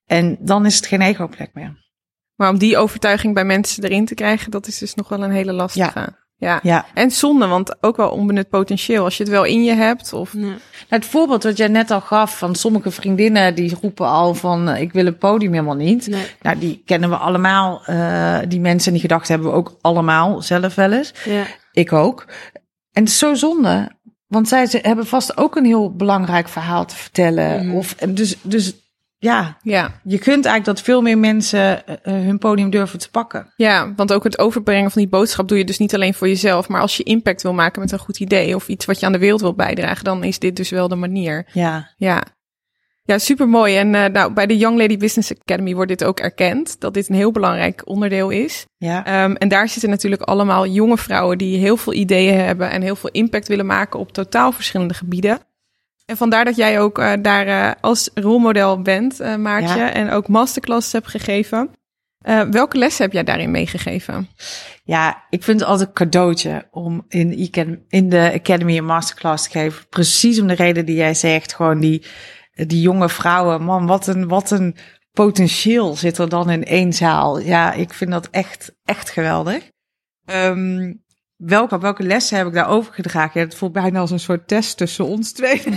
[0.06, 1.80] En dan is het geen ego-plek meer.
[2.34, 5.30] Maar om die overtuiging bij mensen erin te krijgen, dat is dus nog wel een
[5.30, 6.00] hele lastige.
[6.00, 6.21] Ja.
[6.42, 6.60] Ja.
[6.62, 6.84] Ja.
[6.94, 9.04] En zonde, want ook wel onbenut potentieel.
[9.04, 10.12] Als je het wel in je hebt.
[10.12, 10.34] Of...
[10.34, 10.54] Nou,
[10.88, 14.80] het voorbeeld wat jij net al gaf van sommige vriendinnen die roepen al van eh,
[14.80, 16.06] ik wil het podium helemaal niet.
[16.06, 16.26] Nee.
[16.42, 17.82] Nou, die kennen we allemaal.
[17.86, 21.12] eh, die mensen en die gedachten hebben we ook allemaal zelf wel eens.
[21.24, 21.44] Ja.
[21.72, 22.26] Ik ook.
[22.92, 23.90] En het is zo zonde,
[24.26, 27.66] want zij ze hebben vast ook een heel belangrijk verhaal te vertellen.
[27.66, 27.76] Mhm.
[27.76, 28.74] Of en dus, dus
[29.22, 30.00] ja, Ja.
[30.04, 33.52] je kunt eigenlijk dat veel meer mensen eh, eh, hun podium durven te pakken.
[33.56, 36.68] ja, want ook het overbrengen van die boodschap doe je dus niet alleen voor jezelf.
[36.68, 39.12] Maar als je impact wil maken met een goed idee of iets wat je aan
[39.12, 41.46] de wereld wil bijdragen, dan is dit dus wel de manier.
[41.52, 42.22] Ja, Ja.
[43.04, 43.76] Ja, super mooi.
[43.76, 47.08] En eh, nou, bij de Young Lady Business Academy wordt dit ook erkend, dat dit
[47.08, 48.64] een heel belangrijk onderdeel is.
[48.76, 49.04] ja.
[49.04, 52.96] Ehm, en daar zitten natuurlijk allemaal jonge vrouwen die heel veel ideeën hebben en heel
[52.96, 55.38] veel impact willen maken op totaal verschillende gebieden.
[56.06, 59.92] En vandaar dat jij ook eh, daar eh, als rolmodel bent, eh, Maartje, Ja.
[59.92, 61.70] en ook masterclasses hebt gegeven.
[62.50, 64.28] Welke lessen heb jij daarin meegegeven?
[64.84, 67.52] Ja, ik vind het altijd een cadeautje om in,
[67.88, 69.88] in de Academy een masterclass te geven.
[69.88, 71.54] Precies om de reden die jij zegt.
[71.54, 72.04] Gewoon die,
[72.54, 73.62] die jonge vrouwen.
[73.62, 74.76] Man, wat een, wat een
[75.12, 77.40] potentieel zit er dan in één zaal.
[77.40, 79.70] Ja, ik vind dat echt, echt geweldig.
[80.24, 80.92] Ehm,
[81.44, 83.40] welke, welke lessen heb ik daar overgedragen?
[83.40, 85.62] Ja, het voelt bijna als een soort test tussen ons twee.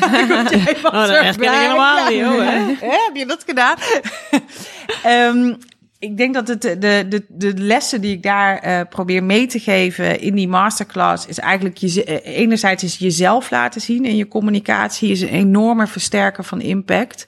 [0.84, 2.44] Oh, dat herken ik helemaal niet, hoor,
[2.92, 3.76] Heb je dat gedaan?
[5.04, 5.54] Ehm,
[6.00, 9.60] ik denk dat het, de, de, de lessen die ik daar eh, probeer mee te
[9.60, 14.28] geven in die masterclass is eigenlijk je, eh, enerzijds is jezelf laten zien in je
[14.28, 17.28] communicatie is een enorme versterker van impact.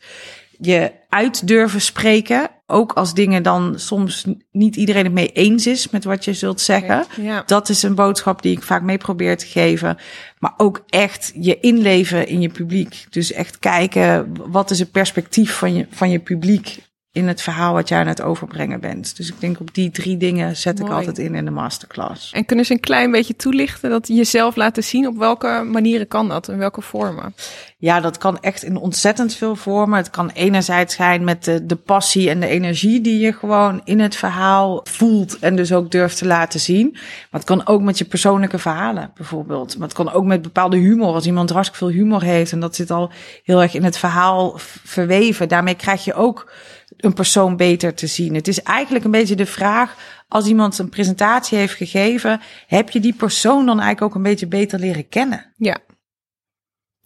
[0.60, 5.90] Je uit durven spreken, ook als dingen dan soms niet iedereen het mee eens is
[5.90, 7.06] met wat je zult zeggen.
[7.22, 7.44] Ja.
[7.46, 9.98] Dat is een boodschap die ik vaak mee probeer te geven.
[10.40, 13.06] Maar ook echt je inleven in je publiek.
[13.10, 16.78] Dus echt kijken, wat is het perspectief van je, van je publiek
[17.18, 19.18] in het verhaal wat jij aan het overbrengen bent.
[19.18, 22.32] Dus ik denk op die drie dingen zet ik altijd in in de masterclass.
[22.32, 25.08] En kunnen ze een klein beetje toelichten dat jezelf laten zien?
[25.08, 26.50] Op welke manieren kan dat?
[26.50, 27.36] In welke vormen?
[27.78, 29.98] Ja, dat kan echt in ontzettend veel vormen.
[29.98, 34.00] Het kan enerzijds zijn met de, de passie en de energie die je gewoon in
[34.00, 36.90] het verhaal voelt en dus ook durft te laten zien.
[36.92, 39.78] Maar het kan ook met je persoonlijke verhalen bijvoorbeeld.
[39.78, 41.14] Maar het kan ook met bepaalde humor.
[41.14, 43.12] Als iemand hartstikke veel humor heeft en dat zit al
[43.44, 44.54] heel erg in het verhaal
[44.84, 45.48] verweven.
[45.48, 46.52] Daarmee krijg je ook
[46.98, 48.36] een persoon beter te zien.
[48.36, 49.96] Het is eigenlijk een beetje de vraag,
[50.28, 54.48] als iemand een presentatie heeft gegeven, heb je die persoon dan eigenlijk ook een beetje
[54.48, 55.54] beter leren kennen?
[55.58, 55.78] Ja.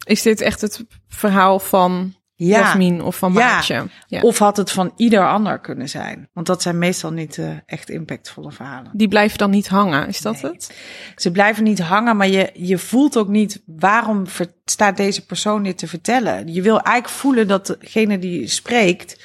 [0.06, 3.40] Is dit echt het verhaal van Jasmin of van Ja.
[3.40, 3.88] Maartje?
[4.08, 4.22] Ja.
[4.22, 6.30] Of had het van ieder ander kunnen zijn?
[6.34, 8.92] Want dat zijn meestal niet eh, echt impactvolle verhalen.
[8.94, 10.52] Die blijven dan niet hangen, is dat Nee.
[10.52, 10.76] het?
[11.16, 14.24] Ze blijven niet hangen, maar je, je voelt ook niet waarom
[14.66, 16.54] staat deze persoon dit te vertellen.
[16.54, 19.24] Je wil eigenlijk voelen dat degene die spreekt,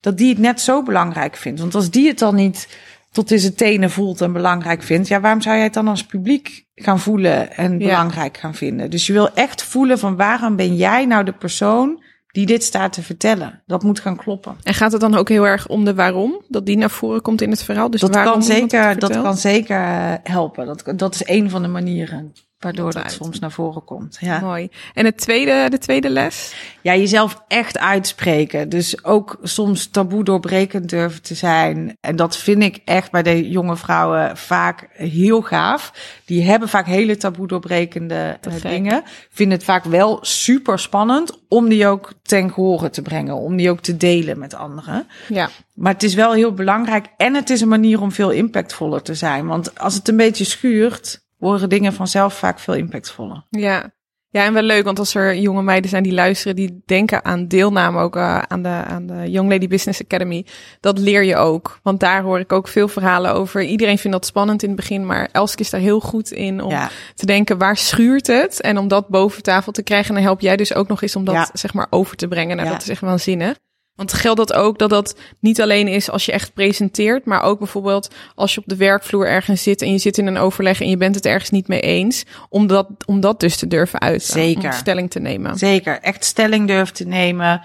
[0.00, 1.60] dat die het net zo belangrijk vindt.
[1.60, 2.68] Want als die het dan niet
[3.12, 6.04] tot in zijn tenen voelt en belangrijk vindt, ja, waarom zou jij het dan als
[6.06, 7.78] publiek gaan voelen en Ja.
[7.86, 8.90] belangrijk gaan vinden?
[8.90, 12.92] Dus je wil echt voelen van waarom ben jij nou de persoon die dit staat
[12.92, 13.62] te vertellen?
[13.66, 14.56] Dat moet gaan kloppen.
[14.62, 16.42] En gaat het dan ook heel erg om de waarom?
[16.48, 17.90] Dat die naar voren komt in het verhaal?
[17.90, 20.66] Dus dat kan zeker, dat kan zeker helpen.
[20.66, 24.16] Dat, dat is een van de manieren waardoor dat soms naar voren komt.
[24.20, 24.40] Ja.
[24.40, 24.68] Mooi.
[24.94, 26.54] En het tweede, de tweede les?
[26.82, 28.68] ja, jezelf echt uitspreken.
[28.68, 31.96] Dus ook soms taboe doorbrekend durven te zijn.
[32.00, 35.92] En dat vind ik echt bij de jonge vrouwen vaak heel gaaf.
[36.24, 39.02] Die hebben vaak hele taboe doorbrekende eh, dingen.
[39.30, 43.34] Vinden het vaak wel super spannend om die ook ten gehore te brengen.
[43.34, 45.06] Om die ook te delen met anderen.
[45.28, 45.48] Ja.
[45.74, 49.14] Maar het is wel heel belangrijk en het is een manier om veel impactvoller te
[49.14, 49.46] zijn.
[49.46, 53.44] Want als het een beetje schuurt, worden dingen vanzelf vaak veel impactvoller.
[53.50, 53.92] Ja.
[54.32, 57.46] Ja, en wel leuk, want als er jonge meiden zijn die luisteren, die denken aan
[57.48, 60.46] deelname ook eh, aan, de, aan de Young Lady Business Academy,
[60.80, 61.78] dat leer je ook.
[61.82, 63.62] Want daar hoor ik ook veel verhalen over.
[63.62, 66.70] Iedereen vindt dat spannend in het begin, maar Elske is daar heel goed in om
[66.70, 66.90] Ja.
[67.14, 68.60] te denken, waar schuurt het?
[68.60, 70.08] En om dat boven tafel te krijgen.
[70.08, 71.48] En dan help jij dus ook nog eens om dat Ja.
[71.52, 72.56] zeg maar over te brengen.
[72.56, 72.74] Nou, Ja.
[72.74, 73.58] dat is echt waanzinnig.
[74.00, 77.58] Want geldt dat ook dat dat niet alleen is als je echt presenteert, maar ook
[77.58, 80.88] bijvoorbeeld als je op de werkvloer ergens zit en je zit in een overleg en
[80.88, 84.32] je bent het ergens niet mee eens, om dat, om dat dus te durven uiten.
[84.32, 84.64] Zeker.
[84.64, 85.58] Om stelling te nemen.
[85.58, 87.62] Zeker, echt stelling durven te nemen.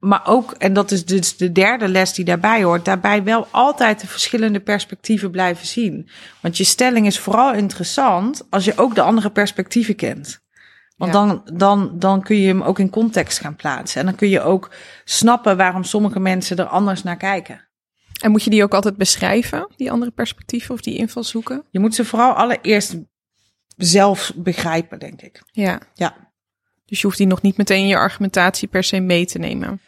[0.00, 4.00] Maar ook, en dat is dus de derde les die daarbij hoort, daarbij wel altijd
[4.00, 6.08] de verschillende perspectieven blijven zien.
[6.40, 10.41] Want je stelling is vooral interessant als je ook de andere perspectieven kent.
[11.02, 11.26] Want Ja.
[11.26, 14.00] dan, dan, dan kun je hem ook in context gaan plaatsen.
[14.00, 14.70] En dan kun je ook
[15.04, 17.68] snappen waarom sommige mensen er anders naar kijken.
[18.20, 21.64] En moet je die ook altijd beschrijven, die andere perspectieven of die invalshoeken?
[21.70, 22.96] Je moet ze vooral allereerst
[23.76, 25.42] zelf begrijpen, denk ik.
[25.46, 25.80] Ja.
[25.94, 26.16] Ja.
[26.86, 29.80] Dus je hoeft die nog niet meteen in je argumentatie per se mee te nemen.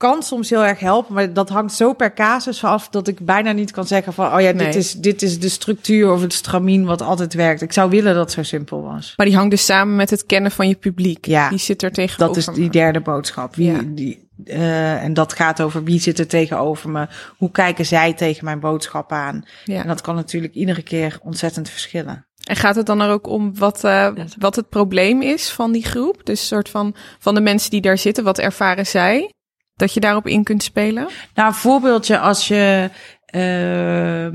[0.00, 3.52] Kan soms heel erg helpen, maar dat hangt zo per casus af dat ik bijna
[3.52, 4.66] niet kan zeggen van, oh ja, Nee.
[4.66, 7.62] dit, is, dit is de structuur of het stramien wat altijd werkt.
[7.62, 9.12] Ik zou willen dat het zo simpel was.
[9.16, 11.26] Maar die hangt dus samen met het kennen van je publiek.
[11.26, 11.48] Ja.
[11.48, 12.34] Die zit er tegenover.
[12.34, 13.54] Dat is die derde boodschap.
[13.54, 13.80] Wie, Ja.
[13.84, 17.06] die, eh, en dat gaat over wie zit er tegenover me?
[17.36, 19.42] Hoe kijken zij tegen mijn boodschap aan?
[19.64, 19.80] Ja.
[19.82, 22.26] En dat kan natuurlijk iedere keer ontzettend verschillen.
[22.44, 24.08] En gaat het dan er ook om wat, eh,
[24.38, 26.20] wat het probleem is van die groep?
[26.24, 29.32] Dus een soort van, van de mensen die daar zitten, wat ervaren zij?
[29.80, 31.08] Dat je daarop in kunt spelen?
[31.34, 32.90] Nou, een voorbeeldje als je
[33.26, 34.26] eh,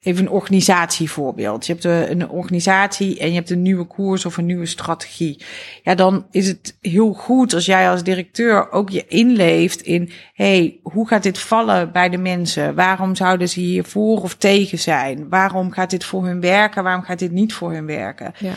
[0.00, 1.66] even een organisatievoorbeeld.
[1.66, 5.44] Je hebt een organisatie en je hebt een nieuwe koers of een nieuwe strategie.
[5.82, 10.80] Ja, dan is het heel goed als jij als directeur ook je inleeft in, hey,
[10.82, 12.74] hoe gaat dit vallen bij de mensen?
[12.74, 15.28] Waarom zouden ze hier voor of tegen zijn?
[15.28, 16.82] Waarom gaat dit voor hun werken?
[16.82, 18.32] Waarom gaat dit niet voor hun werken?
[18.38, 18.52] Ja.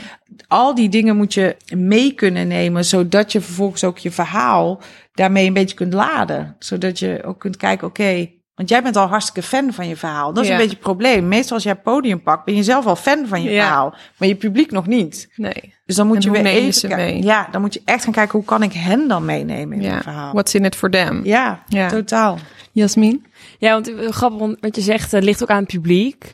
[0.47, 4.81] al die dingen moet je mee kunnen nemen, zodat je vervolgens ook je verhaal
[5.13, 6.55] daarmee een beetje kunt laden.
[6.59, 10.33] Zodat je ook kunt kijken, oké, want jij bent al hartstikke fan van je verhaal.
[10.33, 10.53] Dat is Ja.
[10.55, 11.27] een beetje het probleem.
[11.27, 13.63] Meestal als jij het podium pakt, ben je zelf al fan van je Ja.
[13.65, 15.29] verhaal, maar je publiek nog niet.
[15.35, 15.73] Nee.
[15.85, 17.23] Dus dan moet En je weer even mee?
[17.23, 19.89] Ja, dan moet je echt gaan kijken hoe kan ik hen dan meenemen in Ja.
[19.89, 20.31] mijn verhaal.
[20.33, 21.21] What's in it for them?
[21.25, 21.87] Ja, Ja.
[21.89, 22.37] totaal.
[22.71, 23.25] Jasmin?
[23.59, 26.33] Ja, want eh, grappig, want wat je zegt, het ligt ook aan het publiek.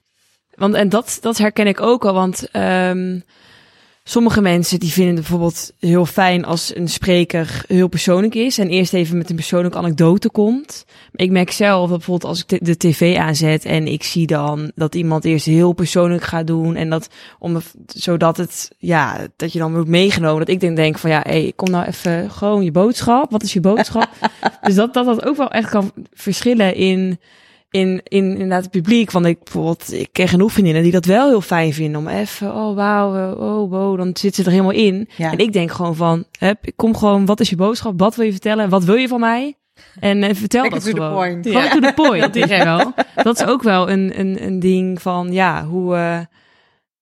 [0.56, 3.20] Want, en dat, dat herken ik ook al, want ehm,
[4.10, 8.70] sommige mensen die vinden het bijvoorbeeld heel fijn als een spreker heel persoonlijk is en
[8.70, 10.86] eerst even met een persoonlijke anekdote komt.
[11.16, 14.96] Ik merk zelf dat bijvoorbeeld als ik de, tv aanzet en ik zie dan dat
[14.96, 19.74] iemand eerst heel persoonlijk gaat doen en dat om zodat het ja dat je dan
[19.74, 23.32] wordt meegenomen dat ik dan denk van ja hey, kom nou even gewoon je boodschap
[23.32, 24.10] wat is je boodschap
[24.62, 27.20] dus dat dat dat ook wel echt kan verschillen in
[27.70, 29.12] in, in inderdaad het publiek.
[29.12, 32.00] Want ik bijvoorbeeld, ik ken genoeg vriendinnen die dat wel heel fijn vinden.
[32.02, 35.10] Om even, oh wauw, oh wow, dan zit ze er helemaal in.
[35.18, 35.32] Ja.
[35.32, 38.00] En ik denk gewoon van, hup, ik kom gewoon, wat is je boodschap?
[38.00, 38.70] Wat wil je vertellen?
[38.70, 39.54] Wat wil je van mij?
[40.00, 41.14] En eh, vertel Lekker dat to the gewoon.
[41.18, 41.48] point.
[41.48, 41.70] Gewoon Ja.
[41.70, 42.22] to the point.
[42.34, 42.94] dat is wel.
[43.24, 46.20] Dat is ook wel een, een, een ding van, ja, hoe, eh,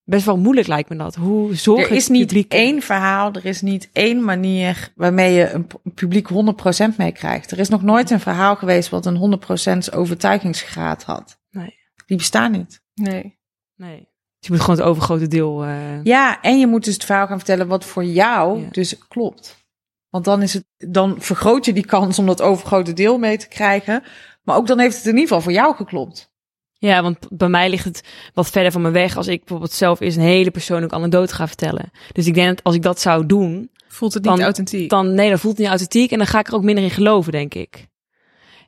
[0.08, 1.16] best wel moeilijk lijkt me dat.
[1.16, 5.50] Hoe zorg Er is niet publiek- één verhaal, er is niet één manier waarmee je
[5.52, 7.52] een publiek 100% mee krijgt.
[7.52, 11.40] Er is nog nooit een verhaal geweest wat een 100% overtuigingsgraad had.
[11.50, 11.76] Nee.
[12.06, 12.82] Die bestaan niet.
[12.94, 13.40] Nee.
[13.76, 13.98] Nee.
[14.40, 17.28] Dus je moet gewoon het overgrote deel, eh, Ja, en je moet dus het verhaal
[17.28, 18.68] gaan vertellen wat voor jou Ja.
[18.72, 19.66] dus klopt.
[20.10, 23.48] Want dan, is het, dan vergroot je die kans om dat overgrote deel mee te
[23.48, 24.04] krijgen.
[24.44, 26.32] Maar ook dan heeft het in ieder geval voor jou geklopt.
[26.80, 30.00] Ja, want bij mij ligt het wat verder van me weg als ik bijvoorbeeld zelf
[30.00, 31.92] eerst een hele persoonlijke anekdote ga vertellen.
[32.12, 34.90] Dus ik denk dat als ik dat zou doen, Voelt het niet Dan- authentiek?
[34.90, 36.90] dan nee, dan voelt het niet authentiek en dan ga ik er ook minder in
[36.90, 37.88] geloven, denk ik.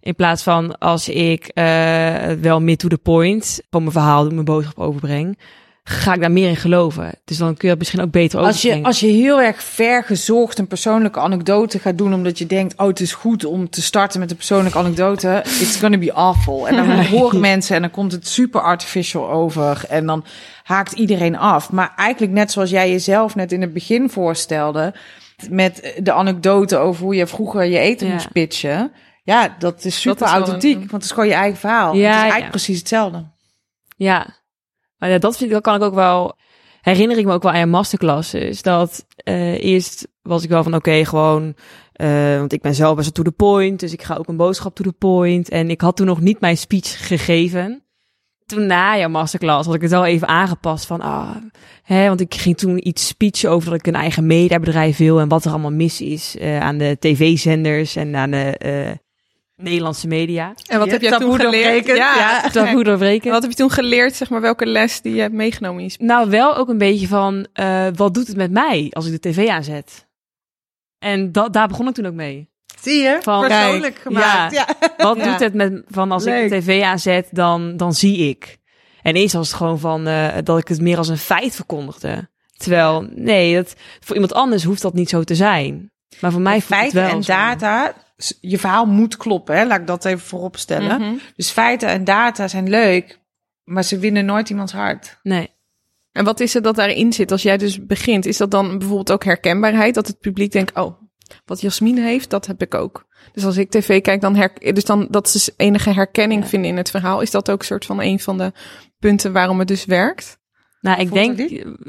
[0.02, 4.46] In plaats van als ik eh, wel meer to the point van mijn verhaal, mijn
[4.46, 5.40] boodschap overbreng,
[5.92, 7.12] ga ik daar meer in geloven.
[7.26, 10.04] Dus dan kun je het misschien ook beter Als je, als je heel erg ver
[10.04, 13.82] gezocht een persoonlijke anekdote gaat doen, omdat je denkt, oh, het is goed om te
[13.82, 16.68] starten met een persoonlijke anekdote, it's gonna be awful.
[16.68, 20.26] En dan horen mensen en dan komt het super artificial over en dan
[20.64, 21.72] haakt iedereen af.
[21.72, 24.94] Maar eigenlijk net zoals jij jezelf net in het begin voorstelde,
[25.50, 28.14] met de anekdote over hoe je vroeger je eten Ja.
[28.14, 28.92] moest pitchen.
[29.24, 31.94] Ja, dat is super is authentiek, een- want het is gewoon je eigen verhaal.
[31.94, 32.22] Ja, het is ja.
[32.22, 33.26] eigenlijk precies hetzelfde.
[33.96, 34.38] Ja,
[35.00, 36.38] maar ja, dat, vind ik, dat kan ik ook wel.
[36.82, 38.62] Herinner ik me ook wel aan masterclasses.
[38.62, 41.56] Dat eh, eerst was ik wel van oké, gewoon.
[41.94, 43.80] eh, want ik ben zelf best wel to the point.
[43.80, 45.50] Dus ik ga ook een boodschap to the point.
[45.50, 47.84] En ik had toen nog niet mijn speech gegeven.
[48.46, 51.36] Toen na jouw masterclass had ik het wel even aangepast van ah,
[51.84, 55.28] hè, want ik ging toen iets speechen over dat ik een eigen mediabedrijf wil en
[55.28, 59.00] wat er allemaal mis is eh, aan de tv-zenders en aan de
[59.62, 60.54] Nederlandse media.
[60.68, 61.86] en wat Je heb jij toen taboe geleerd?
[61.86, 62.50] ja.
[62.50, 63.32] Dat goed doorbreken.
[63.32, 65.92] Wat heb je toen geleerd, zeg maar, welke les die je hebt meegenomen in je
[65.92, 66.08] speech?
[66.10, 69.30] Nou, wel ook een beetje van, eh, wat doet het met mij als ik de
[69.30, 70.08] tv aanzet?
[71.00, 72.50] En dat, daar begon ik toen ook mee.
[72.82, 73.18] Zie je?
[73.22, 74.54] Van- Persoonlijk Kijk, gemaakt.
[74.54, 74.68] Ja.
[74.98, 75.24] Wat Ja.
[75.32, 78.58] doet het met, van als ik de tv aanzet, dan, dan zie ik.
[79.02, 82.30] En eerst was het gewoon van, eh, dat ik het meer als een feit verkondigde.
[82.58, 85.92] Terwijl, nee, dat, voor iemand anders hoeft dat niet zo te zijn.
[86.20, 87.94] Maar voor mij voelt het feiten wel en data,
[88.42, 89.66] je verhaal moet kloppen, hè?
[89.66, 91.02] laat ik dat even voorop stellen.
[91.02, 91.14] Mhm.
[91.36, 93.20] Dus feiten en data zijn leuk,
[93.64, 95.20] maar ze winnen nooit iemands hart.
[95.24, 95.50] Nee.
[96.12, 98.26] En wat is er dat daarin zit als jij dus begint?
[98.26, 99.96] Is dat dan bijvoorbeeld ook herkenbaarheid?
[99.96, 101.02] Dat het publiek denkt, oh,
[101.46, 103.08] wat Jasmin heeft, dat heb ik ook.
[103.32, 106.48] Dus als ik tv kijk, dan, her dus dan dat ze enige herkenning Ja.
[106.50, 107.22] vinden in het verhaal.
[107.22, 108.52] Is dat ook een soort van een van de
[109.00, 110.38] punten waarom het dus werkt?
[110.82, 111.40] Nou, ik denk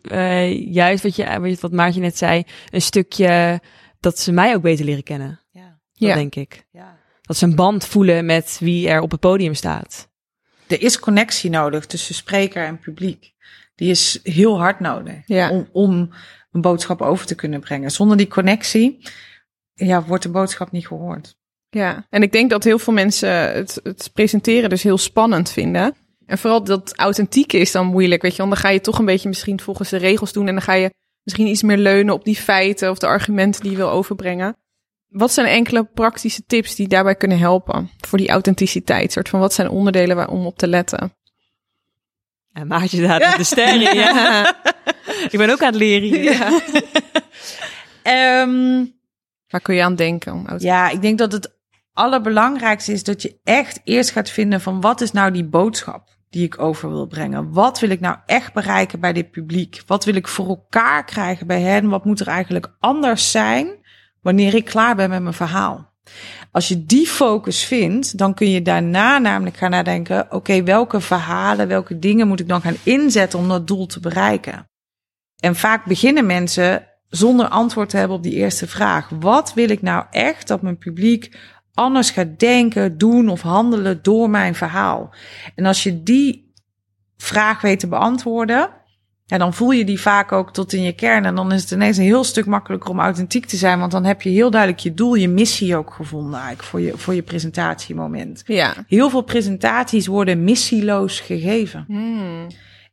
[0.03, 3.61] eh, juist wat, je, wat je- wat Maartje net zei, een stukje
[4.01, 5.40] dat ze mij ook beter leren kennen.
[6.01, 6.07] Ja.
[6.07, 6.15] Dat Ja.
[6.15, 6.65] denk ik.
[6.73, 6.99] Ja.
[7.23, 10.09] Dat ze een band voelen met wie er op het podium staat.
[10.67, 13.33] Er is connectie nodig tussen spreker en publiek.
[13.75, 15.51] Die is heel hard nodig Ja.
[15.51, 16.13] om, om
[16.53, 17.91] een boodschap over te kunnen brengen.
[17.91, 18.99] Zonder die connectie
[19.75, 21.37] ja, wordt de boodschap niet gehoord.
[21.71, 25.95] Ja, en ik denk dat heel veel mensen het, het presenteren dus heel spannend vinden.
[26.27, 28.39] En vooral dat authentieke is dan moeilijk, weet je.
[28.43, 30.47] Want dan ga je toch een beetje misschien volgens de regels doen.
[30.49, 30.91] En dan ga je
[31.23, 34.57] misschien iets meer leunen op die feiten of de argumenten die je wil overbrengen.
[35.11, 39.13] Wat zijn enkele praktische tips die daarbij kunnen helpen voor die authenticiteit?
[39.13, 41.15] Soort van wat zijn onderdelen waar, om op te letten?
[42.53, 44.55] En Maartje daar de sterren, ja.
[45.31, 46.33] Ik ben ook aan het leren hier.
[46.33, 46.61] Ja.
[48.03, 48.85] Ehm,
[49.49, 50.33] Waar kun je aan denken?
[50.33, 51.59] Om ja, ik denk dat het
[51.93, 56.45] allerbelangrijkste is dat je echt eerst gaat vinden van wat is nou die boodschap die
[56.45, 57.53] ik over wil brengen?
[57.53, 59.83] Wat wil ik nou echt bereiken bij dit publiek?
[59.87, 61.89] Wat wil ik voor elkaar krijgen bij hen?
[61.89, 63.80] Wat moet er eigenlijk anders zijn
[64.23, 65.89] wanneer ik klaar ben met mijn verhaal?
[66.53, 71.69] Als je die focus vindt, dan kun je daarna namelijk gaan nadenken: oké, welke verhalen,
[71.69, 74.69] welke dingen moet ik dan gaan inzetten om dat doel te bereiken?
[75.41, 79.09] En vaak beginnen mensen zonder antwoord te hebben op die eerste vraag.
[79.09, 81.39] Wat wil ik nou echt dat mijn publiek
[81.75, 85.15] anders gaat denken, doen of handelen door mijn verhaal?
[85.55, 86.53] En als je die
[87.17, 88.71] vraag weet te beantwoorden,
[89.31, 91.25] ja, dan voel je die vaak ook tot in je kern.
[91.25, 93.79] En dan is het ineens een heel stuk makkelijker om authentiek te zijn.
[93.79, 96.93] Want dan heb je heel duidelijk je doel, je missie ook gevonden eigenlijk voor je,
[96.97, 98.43] voor je presentatiemoment.
[98.47, 98.75] Ja.
[98.87, 101.85] Heel veel presentaties worden missieloos gegeven.
[101.89, 102.47] Hmm.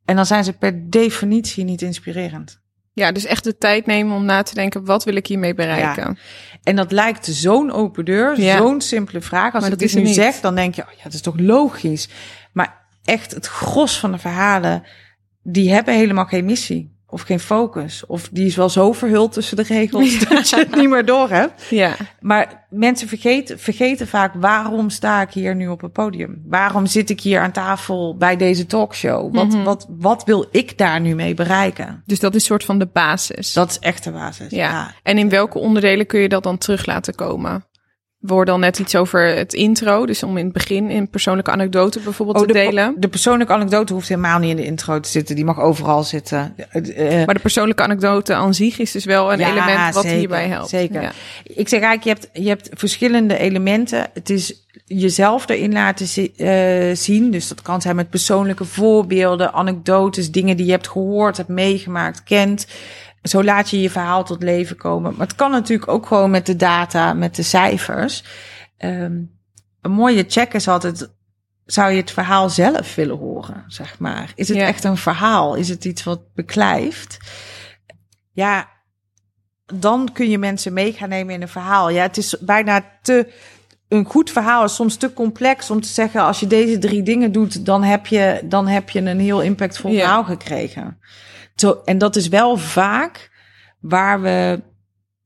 [0.06, 2.62] En dan zijn ze per definitie niet inspirerend.
[2.94, 6.18] Ja, dus echt de tijd nemen om na te denken, wat wil ik hiermee bereiken?
[6.64, 8.58] En dat lijkt zo'n open deur, Ja.
[8.58, 9.54] zo'n simpele vraag.
[9.54, 12.10] Als Maar ik dit nu zeg, dan denk je, oh ja, dat is toch logisch.
[12.54, 14.84] Maar echt het gros van de verhalen,
[15.50, 16.96] die hebben helemaal geen missie.
[17.10, 18.06] Of geen focus.
[18.06, 21.30] Of die is wel zo verhuld tussen de regels dat je het niet meer door
[21.30, 21.66] hebt.
[21.70, 21.96] Ja.
[22.20, 26.42] Maar mensen vergeten, vergeten vaak waarom sta ik hier nu op het podium?
[26.46, 29.36] Waarom zit ik hier aan tafel bij deze talkshow?
[29.36, 29.64] Wat, Mhm.
[29.64, 32.04] wat, wat wil ik daar nu mee bereiken?
[32.06, 33.54] Dus dat is soort van de basis.
[33.54, 34.52] Dat is echt de basis.
[34.52, 34.70] ja.
[34.70, 34.94] ja.
[35.04, 37.66] En in welke onderdelen kun je dat dan terug laten komen?
[38.28, 40.06] We hoorden al net iets over het intro.
[40.06, 42.96] Dus om in het begin een persoonlijke anekdote bijvoorbeeld Oh, te de, delen.
[42.98, 45.36] de persoonlijke anekdote hoeft helemaal niet in de intro te zitten.
[45.36, 46.54] Die mag overal zitten.
[46.70, 50.04] Eh, eh, Maar de persoonlijke anecdote aan zich is dus wel een Ja, element wat
[50.04, 50.70] zeker, hierbij helpt.
[50.70, 51.02] zeker.
[51.02, 51.12] Ja.
[51.44, 54.08] Ik zeg eigenlijk, je hebt, je hebt verschillende elementen.
[54.14, 57.32] Het is jezelf erin laten zi- eh, zien.
[57.32, 62.24] Dus dat kan zijn met persoonlijke voorbeelden, anekdotes, dingen die je hebt gehoord, hebt meegemaakt,
[62.24, 62.68] kent.
[63.22, 65.12] Zo laat je je verhaal tot leven komen.
[65.18, 68.24] Maar het kan natuurlijk ook gewoon met de data, met de cijfers.
[68.78, 69.22] Ehm,
[69.82, 71.10] een mooie check is altijd,
[71.66, 74.32] zou je het verhaal zelf willen horen, zeg maar?
[74.36, 74.66] Is het Ja.
[74.68, 75.56] echt een verhaal?
[75.56, 77.18] Is het iets wat beklijft?
[78.32, 78.68] Ja,
[79.66, 81.90] dan kun je mensen mee gaan nemen in een verhaal.
[81.90, 83.32] Ja, het is bijna te.
[83.88, 87.32] Een goed verhaal is soms te complex om te zeggen: als je deze drie dingen
[87.32, 90.00] doet, dan heb je, dan heb je een heel impactvol Ja.
[90.00, 91.00] verhaal gekregen.
[91.60, 93.32] Zo, en dat is wel vaak
[93.80, 94.62] waar we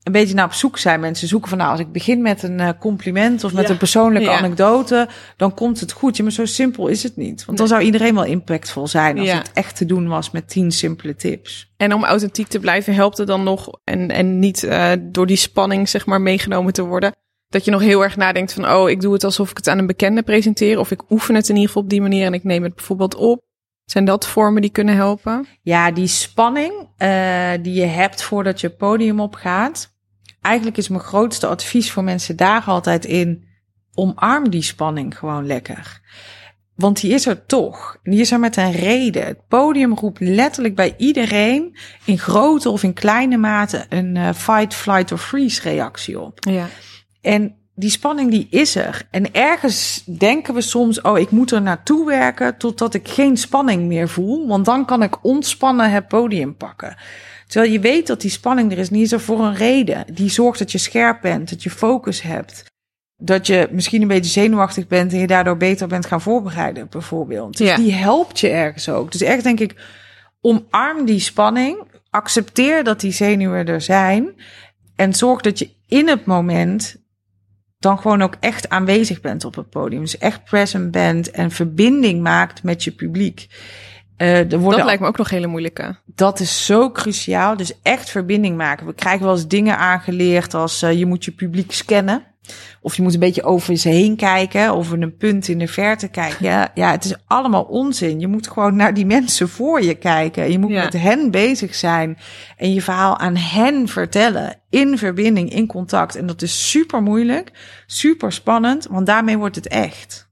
[0.02, 1.00] een beetje naar op zoek zijn.
[1.00, 3.70] Mensen zoeken van, nou, als ik begin met een eh, compliment of met Ja.
[3.70, 4.36] een persoonlijke Ja.
[4.38, 6.16] anekdote, dan komt het goed.
[6.16, 7.44] Ja, maar zo simpel is het niet.
[7.44, 9.36] Want dan zou iedereen wel impactvol zijn als Ja.
[9.36, 11.72] het echt te doen was met tien simpele tips.
[11.76, 15.36] En om authentiek te blijven helpt het dan nog, en, en niet eh, door die
[15.36, 17.12] spanning zeg maar meegenomen te worden,
[17.48, 19.78] dat je nog heel erg nadenkt van, oh, ik doe het alsof ik het aan
[19.78, 22.44] een bekende presenteer, of ik oefen het in ieder geval op die manier en ik
[22.44, 23.40] neem het bijvoorbeeld op.
[23.84, 25.46] Zijn dat vormen die kunnen helpen?
[25.62, 29.94] Ja, die spanning eh, die je hebt voordat je podium opgaat.
[30.40, 33.50] Eigenlijk is mijn grootste advies voor mensen daar altijd in.
[33.94, 36.00] Omarm die spanning gewoon lekker.
[36.74, 37.98] Want die is er toch.
[38.02, 39.26] Die is er met een reden.
[39.26, 44.74] Het podium roept letterlijk bij iedereen in grote of in kleine mate een eh, fight,
[44.74, 46.38] flight of freeze reactie op.
[46.48, 46.66] Ja.
[47.20, 49.02] En die spanning die is er.
[49.10, 53.86] En ergens denken we soms, oh, ik moet er naartoe werken totdat ik geen spanning
[53.86, 54.46] meer voel.
[54.46, 56.96] Want dan kan ik ontspannen het podium pakken.
[57.46, 60.04] Terwijl je weet dat die spanning er is, die is er voor een reden.
[60.12, 62.64] Die zorgt dat je scherp bent, dat je focus hebt.
[63.16, 67.56] Dat je misschien een beetje zenuwachtig bent en je daardoor beter bent gaan voorbereiden, bijvoorbeeld.
[67.56, 67.76] Dus Ja.
[67.76, 69.12] die helpt je ergens ook.
[69.12, 69.74] Dus echt denk ik,
[70.40, 71.82] omarm die spanning.
[72.10, 74.28] Accepteer dat die zenuwen er zijn.
[74.96, 77.01] En zorg dat je in het moment
[77.82, 80.00] dan gewoon ook echt aanwezig bent op het podium.
[80.00, 83.46] Dus echt present bent en verbinding maakt met je publiek.
[84.16, 85.96] Er worden Dat lijkt me ook nog hele moeilijke.
[86.06, 87.56] dat is zo cruciaal.
[87.56, 88.86] Dus echt verbinding maken.
[88.86, 92.31] We krijgen wel eens dingen aangeleerd als eh, je moet je publiek scannen.
[92.80, 94.74] Of je moet een beetje over ze heen kijken.
[94.74, 96.44] Of een punt in de verte kijken.
[96.46, 98.20] Ja, ja, het is allemaal onzin.
[98.20, 100.50] Je moet gewoon naar die mensen voor je kijken.
[100.52, 100.84] Je moet Ja.
[100.84, 102.18] met hen bezig zijn.
[102.56, 104.60] En je verhaal aan hen vertellen.
[104.70, 106.16] In verbinding, in contact.
[106.16, 107.50] En dat is super moeilijk.
[107.86, 108.86] Super spannend.
[108.90, 110.30] Want daarmee wordt het echt.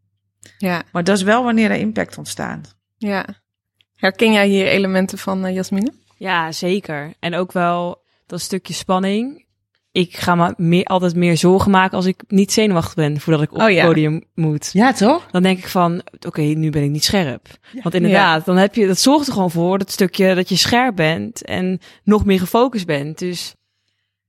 [0.58, 2.76] Ja, Maar dat is wel wanneer er impact ontstaat.
[2.98, 3.24] ja.
[3.94, 5.92] Herken jij hier elementen van, eh, Jasmine?
[6.16, 7.12] Ja, zeker.
[7.18, 9.46] En ook wel dat stukje spanning.
[9.92, 13.52] Ik ga me meer, altijd meer zorgen maken als ik niet zenuwachtig ben voordat ik
[13.52, 13.86] op Oh, het ja.
[13.86, 14.70] podium moet.
[14.72, 15.26] Ja, toch?
[15.30, 17.46] Dan denk ik van, oké, nu ben ik niet scherp.
[17.82, 20.96] Want inderdaad, dan heb je, dat zorgt er gewoon voor, dat stukje dat je scherp
[20.96, 23.18] bent en nog meer gefocust bent.
[23.18, 23.54] Dus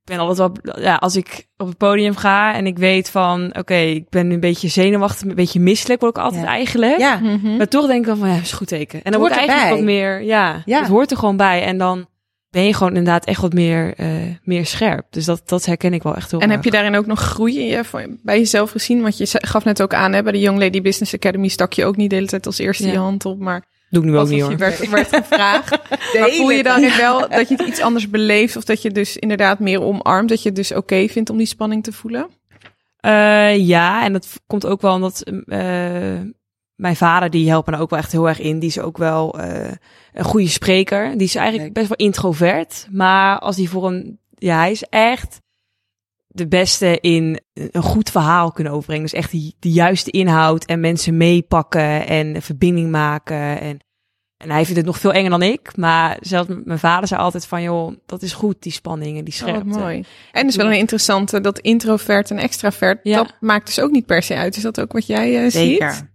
[0.04, 3.56] ik ben altijd wel, ja, als ik op het podium ga en ik weet van,
[3.58, 6.48] oké, ik ben een beetje zenuwachtig, een beetje misselijk word ik altijd Ja.
[6.48, 6.98] eigenlijk.
[7.00, 7.20] Ja.
[7.20, 7.58] Mhm.
[7.58, 9.02] Maar toch denk ik dan van, ja, is een goed teken.
[9.04, 10.80] En dan hoort word ik eigenlijk wat meer, ja, Ja.
[10.80, 11.64] het hoort er gewoon bij.
[11.64, 12.06] En dan
[12.52, 14.08] ben je gewoon inderdaad echt wat meer, eh,
[14.44, 15.06] meer scherp.
[15.10, 17.60] Dus dat, dat herken ik wel echt heel En heb je daarin ook nog groei
[17.60, 19.02] in je, voor- bij jezelf gezien?
[19.02, 21.86] Want je gaf net ook aan, hè, bij de Young Lady Business Academy stak je
[21.86, 22.92] ook niet de hele tijd als eerste Ja.
[22.92, 24.52] je hand op, maar Doe ik nu ook niet als hoor.
[24.52, 25.70] je werd, werd gevraagd.
[26.20, 29.18] maar voel je dan wel dat je het iets anders beleeft of dat je dus
[29.18, 32.30] inderdaad meer omarmt, dat je het dus oké vindt om die spanning te voelen?
[32.98, 36.20] Eh, ja, en dat komt ook wel omdat eh,
[36.82, 38.60] mijn vader, die helpt me ook wel echt heel erg in.
[38.60, 39.72] Die is ook wel eh,
[40.14, 41.12] een goede spreker.
[41.18, 42.88] Die is eigenlijk best wel introvert.
[42.92, 44.20] Maar als hij voor een...
[44.38, 45.42] Ja, hij is echt
[46.28, 49.04] de beste in een goed verhaal kunnen overbrengen.
[49.04, 53.60] Dus echt die, de juiste inhoud en mensen meepakken en verbinding maken.
[53.60, 53.80] En,
[54.38, 55.78] en hij vindt het nog veel enger dan ik.
[55.78, 59.34] Maar zelfs mijn vader zei altijd van, joh, dat is goed, die spanning en die
[59.34, 59.80] Oh, scherpte.
[59.80, 60.04] mooi.
[60.32, 63.18] En dus wel een interessante, dat introvert en extravert, Ja.
[63.18, 64.56] dat maakt dus ook niet per se uit.
[64.56, 66.10] Is dat ook wat jij eh, ziet?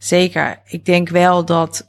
[0.00, 0.60] Zeker.
[0.66, 1.86] Ik denk wel dat,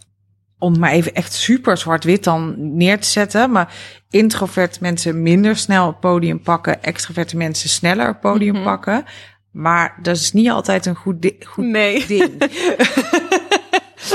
[0.59, 3.74] om maar even echt super zwart-wit dan neer te zetten, maar
[4.09, 8.64] introvert mensen minder snel het podium pakken, extroverte mensen sneller het podium Mhm.
[8.64, 9.03] pakken.
[9.51, 12.05] Maar dat is niet altijd een goed, goed Nee.
[12.05, 12.32] ding.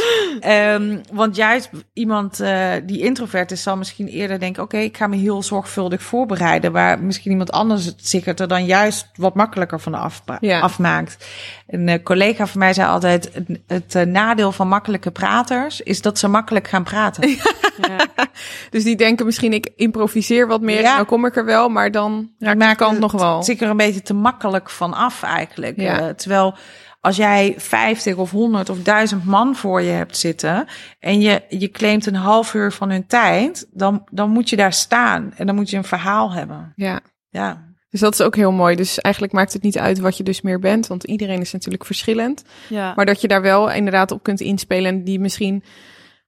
[0.41, 5.07] Ehm, want juist iemand eh, die introvert is, zal misschien eerder denken: oké, ik ga
[5.07, 6.73] me heel zorgvuldig voorbereiden.
[6.73, 9.95] Waar misschien iemand anders het zich er dan juist wat makkelijker van
[10.41, 10.61] Ja.
[10.61, 11.27] afmaakt.
[11.67, 16.03] Een eh, collega van mij zei altijd: het, het eh, nadeel van makkelijke praters is
[16.03, 17.29] dat ze makkelijk gaan praten.
[17.29, 18.07] Ja.
[18.71, 20.97] Dus die denken misschien, ik improviseer wat meer, Ja.
[20.97, 23.43] dan kom ik er wel, maar dan raak ik kant het nog wel.
[23.43, 25.77] zich er een beetje te makkelijk van af eigenlijk.
[26.17, 26.55] Terwijl
[27.07, 30.67] als jij 50 of 100 of 1000 man voor je hebt zitten
[30.99, 34.73] en je, je claimt een half uur van hun tijd, dan, dan moet je daar
[34.73, 36.73] staan en dan moet je een verhaal hebben.
[36.77, 37.01] Ja.
[37.29, 38.77] Ja, Dus dat is ook heel mooi.
[38.77, 41.85] Dus eigenlijk maakt het niet uit wat je dus meer bent, want iedereen is natuurlijk
[41.85, 42.45] verschillend.
[42.69, 42.93] Ja.
[42.97, 45.65] Maar dat je daar wel inderdaad op kunt inspelen en die misschien,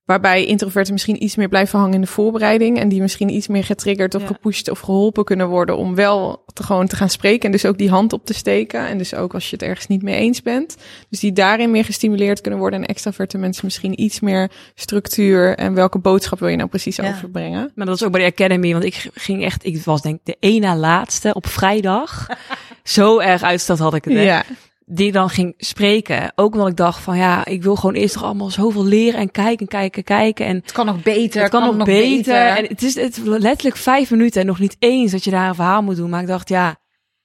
[0.09, 3.65] waarbij introverten misschien iets meer blijven hangen in de voorbereiding en die misschien iets meer
[3.65, 4.27] getriggerd of Ja.
[4.27, 7.79] gepusht of geholpen kunnen worden om wel te gewoon te gaan spreken en dus ook
[7.79, 8.87] die hand op te steken.
[8.87, 10.77] En dus ook als je het ergens niet mee eens bent.
[11.11, 15.75] Dus die daarin meer gestimuleerd kunnen worden en extraverte mensen misschien iets meer structuur en
[15.75, 17.09] welke boodschap wil je nou precies Ja.
[17.09, 17.73] overbrengen.
[17.75, 20.21] Maar dat is ook bij de Academy, want ik ging echt, ik was denk ik
[20.25, 22.27] de één na laatste op vrijdag.
[22.83, 24.21] Zo erg uitstad had ik het, hè?
[24.23, 24.45] Ja.
[24.91, 26.33] Die dan ging spreken.
[26.35, 29.31] Ook omdat ik dacht van, ja, ik wil gewoon eerst nog allemaal zoveel leren en
[29.31, 30.47] kijken, kijken, kijken.
[30.47, 31.43] En het kan nog beter.
[31.43, 32.47] het kan, nog beter.
[32.47, 35.55] En het is, het letterlijk vijf minuten en nog niet eens dat je daar een
[35.55, 36.11] verhaal moet doen.
[36.11, 36.71] Maar ik dacht, ja,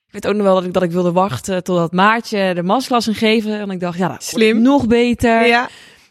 [0.07, 3.05] ik weet ook nog wel dat ik, dat ik wilde wachten totdat Maartje de masterclass
[3.05, 3.59] ging geven.
[3.59, 4.61] En ik dacht, ja, dat Slim.
[4.61, 5.47] nog beter.
[5.47, 5.69] Ja.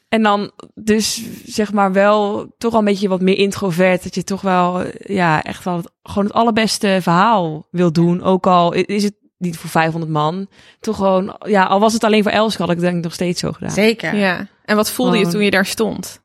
[0.08, 4.02] En dan dus zeg maar wel toch al een beetje wat meer introvert.
[4.02, 8.22] Dat je toch wel ja, echt wel het, gewoon het allerbeste verhaal wil doen.
[8.22, 10.48] Ook al is het niet voor 500 man.
[10.80, 13.40] Toch gewoon, ja, al was het alleen voor Elske, had ik denk ik nog steeds
[13.40, 13.70] zo gedaan.
[13.70, 14.14] Zeker.
[14.16, 14.46] ja.
[14.64, 16.20] En wat voelde je toen je daar stond?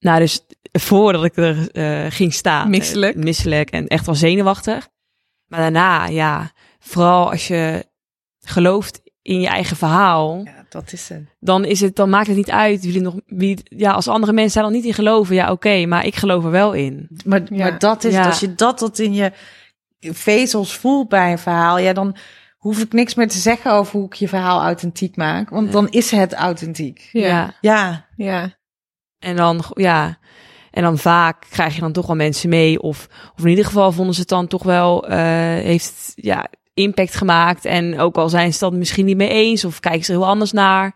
[0.00, 0.40] Nou, dus
[0.72, 2.70] voordat ik er eh, ging staan.
[2.70, 3.16] Misselijk.
[3.16, 4.88] misselijk en echt wel zenuwachtig.
[5.46, 7.84] Maar daarna, ja, vooral als je
[8.40, 10.40] gelooft in je eigen verhaal.
[10.44, 11.22] Ja, dat is het.
[11.40, 14.32] dan is het, dan maakt het niet uit wie er nog, wie, ja, als andere
[14.32, 17.08] mensen daar nog niet in geloven, ja, oké, maar ik geloof er wel in.
[17.24, 17.56] Maar, Ja.
[17.56, 18.26] maar dat is Ja.
[18.26, 19.32] Als je dat tot in je
[20.12, 22.16] vezels voelt bij een verhaal, ja, dan
[22.56, 25.50] hoef ik niks meer te zeggen over hoe ik je verhaal authentiek maak.
[25.50, 27.08] Want dan is het authentiek.
[27.12, 27.54] Ja.
[27.60, 28.54] Ja, Ja.
[29.18, 30.18] En dan, ja,
[30.70, 33.92] en dan vaak krijg je dan toch wel mensen mee, of, of in ieder geval
[33.92, 35.18] vonden ze het dan toch wel, eh,
[35.62, 37.64] heeft het, ja, impact gemaakt.
[37.64, 40.18] En ook al zijn ze het dan misschien niet mee eens, of kijken ze er
[40.18, 40.94] heel anders naar.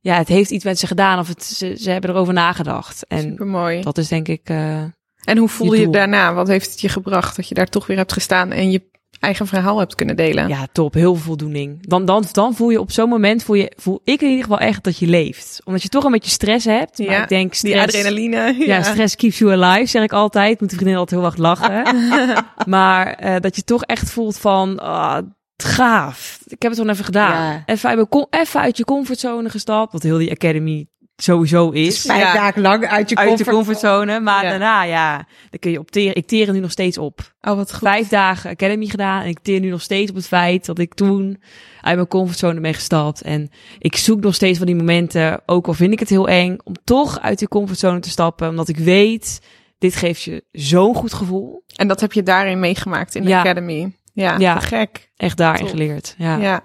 [0.00, 3.06] Ja, het heeft iets met ze gedaan, of het, ze, ze hebben erover nagedacht.
[3.06, 3.82] En Super mooi.
[3.82, 4.82] dat is denk ik, eh,
[5.24, 6.34] En hoe voelde je je, daarna?
[6.34, 9.46] Wat heeft het je gebracht dat je daar toch weer hebt gestaan en je eigen
[9.46, 10.48] verhaal hebt kunnen delen?
[10.48, 11.86] ja, top, heel veel voldoening.
[11.86, 14.58] Dan, dan, dan voel je op zo'n moment, voel, je, voel ik in ieder geval
[14.58, 15.60] echt dat je leeft.
[15.64, 16.98] Omdat je toch een beetje stress hebt.
[16.98, 18.54] Maar Ja, ik denk Die stress, adrenaline.
[18.58, 20.60] Ja, stress keeps you alive, zeg ik altijd.
[20.60, 21.96] Moet de vriendin altijd heel erg lachen.
[22.74, 25.18] maar eh, dat je toch echt voelt van, ah,
[25.62, 26.38] gaaf.
[26.44, 27.52] Ik heb het gewoon even gedaan.
[27.52, 27.62] Ja.
[27.66, 29.92] Even, uit mijn even uit je comfortzone gestapt.
[29.92, 30.86] Wat heel die academy
[31.22, 32.00] sowieso is.
[32.00, 32.32] vijf Ja.
[32.34, 33.48] dagen lang uit je uit comfort.
[33.48, 34.20] je comfortzone.
[34.20, 34.50] Maar Ja.
[34.50, 35.16] daarna, ja,
[35.50, 36.14] dan kun je op teren.
[36.16, 37.20] Ik teer er nu nog steeds op.
[37.40, 37.88] Oh, wat goed.
[37.88, 39.22] Vijf dagen academy gedaan.
[39.22, 41.42] En ik teer nu nog steeds op het feit dat ik toen
[41.80, 43.22] uit mijn comfortzone ben gestapt.
[43.22, 46.56] En ik zoek nog steeds van die momenten, ook al vind ik het heel eng,
[46.64, 48.48] om toch uit die comfortzone te stappen.
[48.48, 49.40] Omdat ik weet,
[49.78, 51.64] dit geeft je zo'n goed gevoel.
[51.76, 53.40] En dat heb je daarin meegemaakt in de Ja.
[53.40, 53.92] Academy.
[54.14, 54.58] Ja, Ja.
[54.58, 55.10] gek.
[55.16, 55.70] Echt daarin Top.
[55.70, 56.14] geleerd.
[56.18, 56.36] Ja.
[56.36, 56.62] Ja.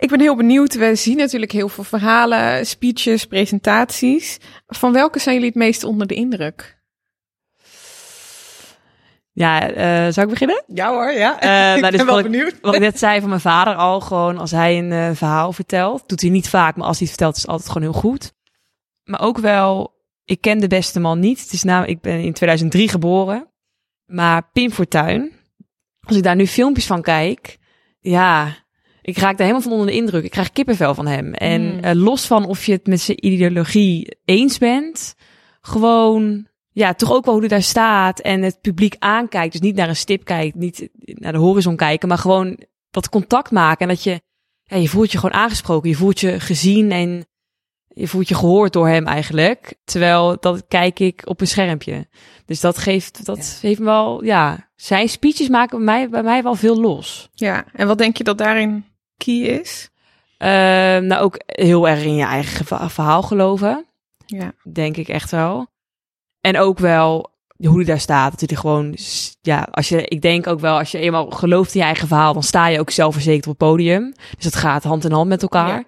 [0.00, 0.74] Ik ben heel benieuwd.
[0.74, 4.38] We zien natuurlijk heel veel verhalen, speeches, presentaties.
[4.66, 6.78] Van welke zijn jullie het meest onder de indruk?
[9.32, 10.62] Ja, eh, zou ik beginnen?
[10.66, 11.40] Ja hoor, ja.
[11.40, 12.58] Eh, nou, dus ben wel ik, benieuwd.
[12.60, 16.08] wat ik net zei van mijn vader al, gewoon als hij een eh, verhaal vertelt,
[16.08, 18.32] doet hij niet vaak, maar als hij het vertelt is het altijd gewoon heel goed.
[19.04, 19.94] Maar ook wel,
[20.24, 21.40] ik ken de beste man niet.
[21.40, 23.50] Het is namelijk, ik ben in 2003 geboren,
[24.06, 25.32] maar Pim Fortuyn,
[26.00, 27.58] als ik daar nu filmpjes van kijk,
[28.00, 28.56] ja,
[29.10, 30.24] ik raak daar helemaal van onder de indruk.
[30.24, 31.34] Ik krijg kippenvel van hem.
[31.34, 31.78] En Mm.
[31.80, 35.14] eh, los van of je het met zijn ideologie eens bent,
[35.60, 39.52] gewoon, ja, toch ook wel hoe hij daar staat en het publiek aankijkt.
[39.52, 42.58] Dus niet naar een stip kijkt, niet naar de horizon kijken, maar gewoon
[42.90, 43.88] dat contact maken.
[43.88, 44.20] En dat je,
[44.62, 47.24] ja, je voelt je gewoon aangesproken, je voelt je gezien en
[47.94, 49.74] je voelt je gehoord door hem eigenlijk.
[49.84, 52.08] Terwijl dat kijk ik op een schermpje.
[52.46, 56.42] Dus dat geeft, dat heeft me wel, ja, zijn speeches maken bij mij, bij mij
[56.42, 57.28] wel veel los.
[57.34, 58.84] Ja, en wat denk je dat daarin
[59.24, 59.88] key is?
[60.38, 63.84] Ehm, nou, ook heel erg in je eigen verha- verhaal geloven.
[64.26, 64.52] Ja.
[64.72, 65.66] Denk ik echt wel.
[66.40, 68.40] En ook wel hoe hij daar staat.
[68.40, 68.96] Dat hij gewoon,
[69.40, 72.32] ja, als je, ik denk ook wel, als je eenmaal gelooft in je eigen verhaal,
[72.32, 74.14] dan sta je ook zelfverzekerd op het podium.
[74.36, 75.68] Dus het gaat hand in hand met elkaar.
[75.78, 75.84] Ja.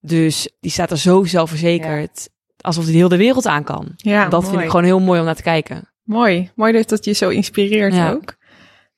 [0.00, 2.28] Dus die staat er zo zelfverzekerd,
[2.60, 3.92] alsof hij de hele wereld aan kan.
[3.96, 5.88] Ja, dat vind ik gewoon heel mooi om naar te kijken.
[6.02, 6.50] Mooi.
[6.54, 8.10] Mooi dat dat je zo inspireert Ja.
[8.10, 8.34] ook.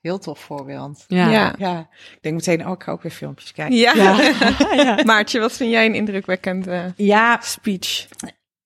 [0.00, 1.04] Heel tof voorbeeld.
[1.06, 1.30] Ja.
[1.30, 1.54] Ja.
[1.58, 3.76] Ja, ik denk meteen, oh, ik ga ook weer filmpjes kijken.
[3.76, 3.92] Ja.
[4.74, 5.02] ja.
[5.04, 8.08] Maartje, wat vind jij een indrukwekkende Ja, speech?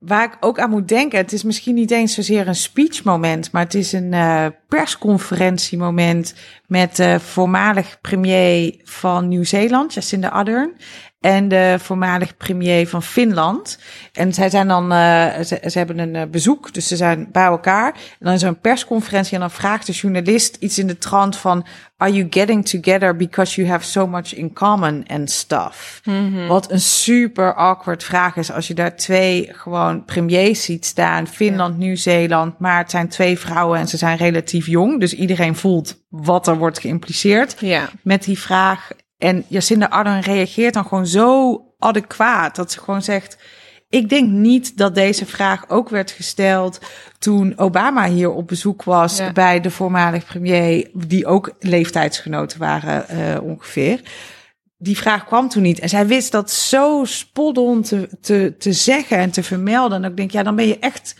[0.04, 3.62] waar ik ook aan moet denken, het is misschien niet eens zozeer een speechmoment, maar
[3.62, 6.34] het is een eh, persconferentiemoment
[6.66, 10.76] met de voormalig premier van Nieuw-Zeeland, Jacinda Ardern,
[11.24, 13.78] en de voormalig premier van Finland.
[14.12, 17.44] En zij zijn dan, eh, ze, ze hebben een eh, bezoek, dus ze zijn bij
[17.44, 17.92] elkaar.
[17.92, 21.36] En dan is er een persconferentie en dan vraagt de journalist iets in de trant
[21.36, 21.66] van,
[21.96, 26.00] are you getting together because you have so much in common and stuff?
[26.48, 31.26] Wat een super awkward vraag is als je daar twee gewoon premiers ziet staan.
[31.26, 32.58] Finland, Nieuw-Zeeland.
[32.58, 35.00] Maar het zijn twee vrouwen en ze zijn relatief jong.
[35.00, 37.88] Dus iedereen voelt wat er wordt geïmpliceerd Ja.
[38.02, 38.90] met die vraag.
[39.18, 43.36] En Jacinda Ardern reageert dan gewoon zo adequaat dat ze gewoon zegt...
[43.88, 46.78] Ik denk niet dat deze vraag ook werd gesteld
[47.18, 49.32] toen Obama hier op bezoek was Ja.
[49.32, 54.00] bij de voormalig premier, die ook leeftijdsgenoten waren eh, ongeveer.
[54.78, 55.78] Die vraag kwam toen niet.
[55.78, 60.04] En zij wist dat zo spoddon te, te, te zeggen en te vermelden.
[60.04, 61.16] En ik denk, ja, dan ben je echt,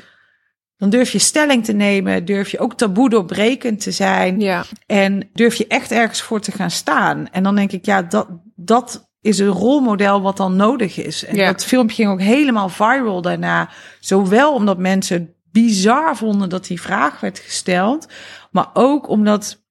[0.77, 4.41] dan durf je stelling te nemen, durf je ook taboe doorbrekend te zijn.
[4.41, 4.65] Ja.
[4.87, 7.29] En durf je echt ergens voor te gaan staan.
[7.31, 11.25] En dan denk ik, ja, dat, dat is een rolmodel wat dan nodig is.
[11.25, 11.53] En Ja.
[11.53, 13.71] dat filmpje ging ook helemaal viral daarna.
[14.01, 18.09] Zowel omdat mensen het bizar vonden dat die vraag werd gesteld.
[18.51, 19.63] Maar ook omdat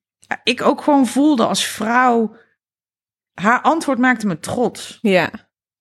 [0.44, 2.36] ik ook gewoon voelde als vrouw...
[3.34, 5.00] Haar antwoord maakte me trots.
[5.02, 5.30] Ja.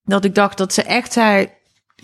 [0.02, 1.50] Dat ik dacht dat ze echt zei...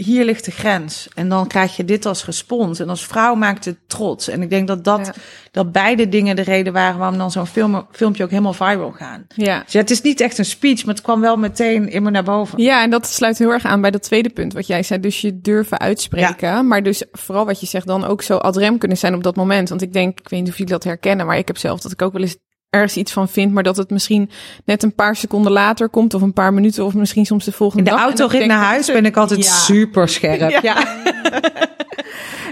[0.05, 1.09] Hier ligt de grens.
[1.15, 2.79] En dan krijg je dit als respons.
[2.81, 4.29] En als vrouw maakt het trots.
[4.29, 5.13] En ik denk dat dat, Ja.
[5.51, 9.27] dat beide dingen de reden waren waarom dan zo'n film, filmpje ook helemaal viral gaan.
[9.35, 9.63] Ja.
[9.65, 12.11] Dus ja, het is niet echt een speech, maar het kwam wel meteen in me
[12.11, 12.63] naar boven.
[12.63, 15.01] Ja, en dat sluit heel erg aan bij dat tweede punt wat jij zei.
[15.01, 16.67] Dus je durven uitspreken.
[16.67, 19.37] Maar dus vooral wat je zegt dan ook zo ad rem kunnen zijn op dat
[19.37, 19.69] moment.
[19.69, 21.93] Want ik denk, ik weet niet of jullie dat herkennen, maar ik heb zelf dat
[21.93, 22.37] ik ook wel eens
[22.71, 24.31] ergens iets van vind, maar dat het misschien
[24.65, 27.57] net een paar seconden later komt of een paar minuten of misschien soms de In
[27.57, 27.99] volgende de dag.
[27.99, 29.51] En auto dat rit naar huis ben ik altijd Ja.
[29.53, 30.51] super scherp.
[30.51, 30.61] Ja.
[30.63, 30.77] Ja.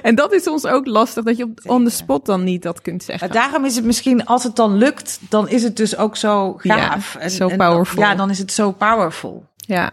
[0.02, 2.80] En dat is soms ook lastig dat je op on the spot dan niet dat
[2.82, 3.30] kunt zeggen.
[3.32, 7.16] Daarom is het misschien, als het dan lukt, dan is het dus ook zo gaaf.
[7.20, 8.02] Ja, zo powerful.
[8.02, 9.46] Ja, dan is het zo powerful.
[9.56, 9.90] Ja,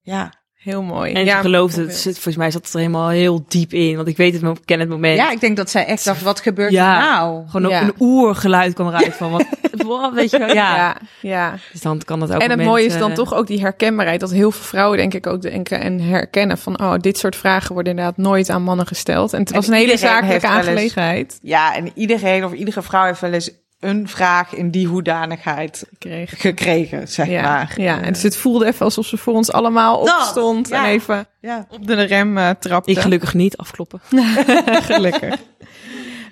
[0.00, 0.32] Ja.
[0.68, 1.12] Heel mooi.
[1.12, 3.96] En ja, ze geloofde, het, zit- volgens mij zat het er helemaal heel diep in.
[3.96, 5.16] Want ik weet het, ken het moment.
[5.16, 6.94] ja, ik denk dat zij echt dacht, wat gebeurt Ja.
[6.94, 7.42] er nou?
[7.48, 7.82] Gewoon ook Ja.
[7.82, 9.30] een oergeluid kwam eruit van.
[9.30, 9.44] Wat,
[9.86, 10.76] wat, weet je wel, ja.
[10.76, 11.54] Ja, ja.
[11.72, 12.40] Dus dan kan dat ook.
[12.40, 14.20] En het mooie is dan toch ook die herkenbaarheid.
[14.20, 16.80] Dat heel veel vrouwen denk ik ook denken en herkennen van...
[16.80, 19.32] oh, dit soort vragen worden inderdaad nooit aan mannen gesteld.
[19.32, 21.38] En het En was een hele zakelijke aangelegenheid.
[21.42, 23.50] Ja, en iedereen of iedere vrouw heeft wel eens
[23.80, 26.36] een vraag in die hoedanigheid Gekregen.
[26.38, 27.74] gekregen, zeg Ja, maar.
[27.80, 30.84] ja, en dus het voelde even alsof ze voor ons allemaal Dat, opstond ja.
[30.84, 31.66] en even Ja.
[31.70, 32.90] op de rem eh, trapte.
[32.90, 34.00] Ik gelukkig niet afkloppen.
[34.90, 35.34] Gelukkig.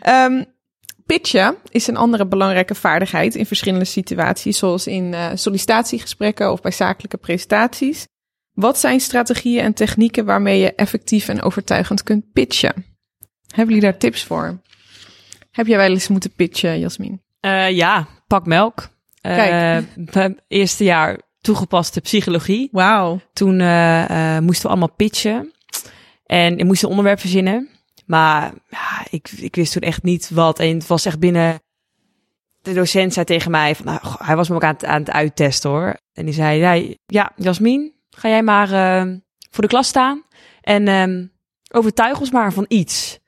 [0.00, 0.42] Ehm,
[1.06, 6.70] pitchen is een andere belangrijke vaardigheid in verschillende situaties, zoals in eh, sollicitatiegesprekken of bij
[6.72, 8.06] zakelijke presentaties.
[8.52, 12.74] Wat zijn strategieën en technieken waarmee je effectief en overtuigend kunt pitchen?
[13.46, 14.60] Hebben jullie daar tips voor?
[15.50, 17.24] Heb jij wel eens moeten pitchen, Jasmin?
[17.40, 18.88] Eh, ja, pak melk.
[19.26, 20.14] Eh, Kijk.
[20.14, 22.68] mijn eerste jaar toegepaste psychologie.
[22.72, 23.20] Wauw.
[23.32, 25.52] Toen eh, eh, moesten we allemaal pitchen.
[26.24, 27.68] En ik moest een onderwerp verzinnen.
[28.06, 30.58] Maar ja, ik, ik wist toen echt niet wat.
[30.58, 31.60] En het was echt binnen
[32.62, 35.00] de docent zei tegen mij, van, nou, goh, hij was me ook aan het, aan
[35.00, 35.96] het uittesten hoor.
[36.12, 38.68] En die zei, ja, ja Jasmin, ga jij maar
[39.50, 40.22] voor de klas staan
[40.60, 41.32] en um,
[41.70, 43.18] overtuig ons maar van iets.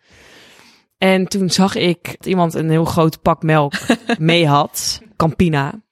[0.99, 3.73] En toen zag ik dat iemand een heel groot pak melk
[4.19, 5.83] mee had, Campina.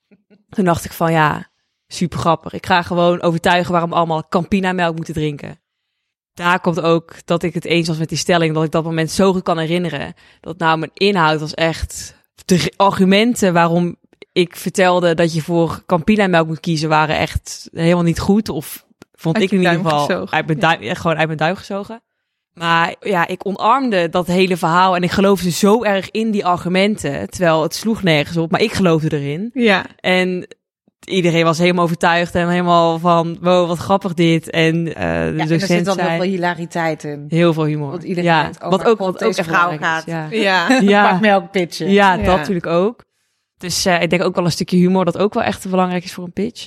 [0.48, 1.50] Toen dacht ik van ja,
[1.86, 2.52] super grappig.
[2.52, 5.61] Ik ga gewoon overtuigen waarom allemaal Campina melk moeten drinken.
[6.32, 9.11] Daar komt ook dat ik het eens was met die stelling, dat ik dat moment
[9.11, 10.14] zo goed kan herinneren.
[10.40, 13.96] Dat nou mijn inhoud was echt, de argumenten waarom
[14.32, 18.48] ik vertelde dat je voor Campina melk moet kiezen, waren echt helemaal niet goed.
[18.48, 22.02] Of vond ik in ieder geval uit mijn, duim, gewoon uit mijn duim gezogen.
[22.59, 27.30] Maar ja, ik omarmde dat hele verhaal en ik geloofde zo erg in die argumenten.
[27.30, 29.50] Terwijl het sloeg nergens op, maar ik geloofde erin.
[29.54, 29.84] Ja.
[30.00, 30.46] En
[31.04, 34.50] iedereen was helemaal overtuigd en helemaal van, wow, wat grappig dit.
[34.50, 37.24] En uh, de ja, docent er zit dan heel veel hilariteit in.
[37.28, 37.90] Heel veel humor.
[37.90, 40.07] Want iedereen ja, denkt, oh, wat ook, wat ook deze vrouw gaat.
[40.07, 40.68] Ja, Ja.
[40.80, 41.18] ja.
[41.20, 41.90] Melk pitchen.
[41.90, 42.24] ja, Ja.
[42.24, 43.04] dat natuurlijk ook.
[43.59, 46.12] Dus uh, ik denk ook wel een stukje humor dat ook wel echt belangrijk is
[46.12, 46.66] voor een pitch.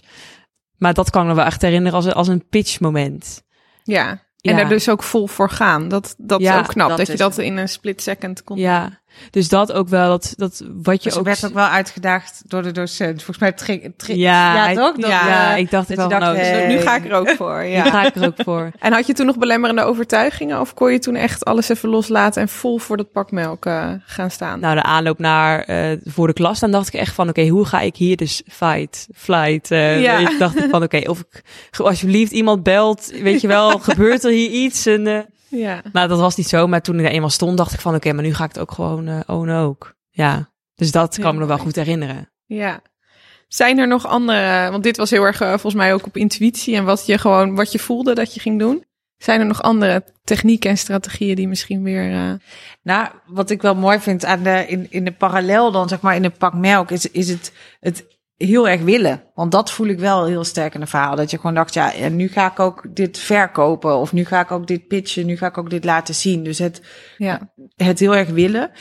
[0.78, 3.44] Maar dat kan ik me wel echt herinneren als, een- als een pitchmoment.
[3.84, 4.28] Ja.
[4.42, 4.58] En Ja.
[4.58, 5.88] daar dus ook vol voor gaan.
[5.88, 6.90] Dat, dat Ja, is ook knap.
[6.90, 8.58] dat Dat, je dat in een split second kon.
[8.58, 9.00] Ja,
[9.32, 11.26] dus dat ook wel, dat, dat wat je Dus ook...
[11.26, 13.24] werd ook wel uitgedaagd door de docent.
[13.24, 14.96] Volgens mij tri- Ja, ja toch?
[14.96, 16.68] Dat, ja, ik dacht wel dacht, nou, hey.
[16.68, 17.58] Dus nu ga ik er ook voor.
[17.70, 17.86] Ja.
[17.86, 17.90] Ja.
[17.92, 18.72] ga ik er ook voor.
[18.80, 20.60] En had je toen nog belemmerende overtuigingen?
[20.60, 23.92] Of kon je toen echt alles even loslaten en vol voor dat pak melk eh,
[24.06, 24.60] gaan staan?
[24.60, 27.66] Nou, de aanloop naar eh, voor de klas, dan dacht ik echt van, oké, hoe
[27.66, 29.72] ga ik hier dus fight, flight?
[29.72, 30.18] eh Ja.
[30.20, 31.44] je, dacht ik van, oké, of ik
[31.80, 34.86] alsjeblieft iemand belt, weet je wel, gebeurt er hier iets?
[34.86, 35.20] En, eh,
[35.50, 35.82] ja.
[35.94, 38.14] nou, dat was niet zo, maar toen ik er eenmaal stond, dacht ik van, oké,
[38.14, 39.96] maar nu ga ik het ook gewoon uh, ownen ook.
[40.10, 42.32] Ja, dus dat kan me nog wel goed herinneren.
[42.46, 42.82] Ja.
[43.48, 46.76] Zijn er nog andere, want dit was heel erg eh, volgens mij ook op intuïtie
[46.76, 48.86] en wat je gewoon, wat je voelde dat je ging doen.
[49.18, 52.12] Zijn er nog andere technieken en strategieën die misschien weer...
[52.12, 52.32] eh,
[52.82, 56.16] Nou, wat ik wel mooi vind aan de, in, in de parallel dan, zeg maar,
[56.16, 58.06] in een pak melk, is, is het, het
[58.46, 59.24] heel erg willen.
[59.34, 61.16] Want dat voel ik wel heel sterk in het verhaal.
[61.16, 63.98] Dat je gewoon dacht, ja, en nu ga ik ook dit verkopen.
[63.98, 66.44] Of nu ga ik ook dit pitchen, nu ga ik ook dit laten zien.
[66.44, 66.82] Dus het,
[67.18, 67.52] ja.
[67.76, 68.72] het heel erg willen.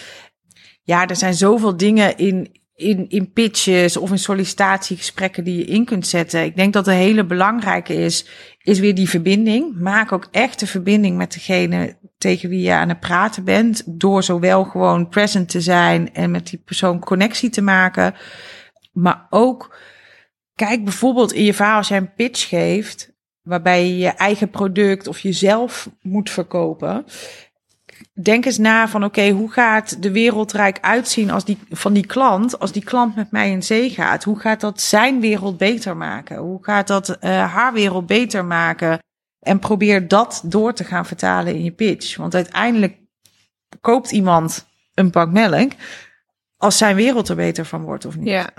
[0.82, 5.84] Ja, er zijn zoveel dingen in, in, in pitches of in sollicitatiegesprekken die je in
[5.84, 6.44] kunt zetten.
[6.44, 8.26] Ik denk dat de hele belangrijke is,
[8.62, 9.80] is weer die verbinding.
[9.80, 13.82] Maak ook echt de verbinding met degene tegen wie je aan het praten bent.
[13.86, 18.14] Door zowel gewoon present te zijn en met die persoon connectie te maken.
[18.98, 19.76] Maar ook,
[20.54, 25.06] kijk bijvoorbeeld in je verhaal als jij een pitch geeft, waarbij je je eigen product
[25.06, 27.04] of jezelf moet verkopen.
[28.12, 32.06] Denk eens na van oké, hoe gaat de wereld eruit uitzien als die, van die
[32.06, 34.24] klant, als die klant met mij in zee gaat?
[34.24, 36.36] Hoe gaat dat zijn wereld beter maken?
[36.36, 37.16] Hoe gaat dat uh,
[37.52, 38.98] haar wereld beter maken?
[39.38, 42.16] En probeer dat door te gaan vertalen in je pitch.
[42.16, 42.98] Want uiteindelijk
[43.80, 45.72] koopt iemand een pak melk
[46.56, 48.28] als zijn wereld er beter van wordt of niet.
[48.28, 48.50] Ja.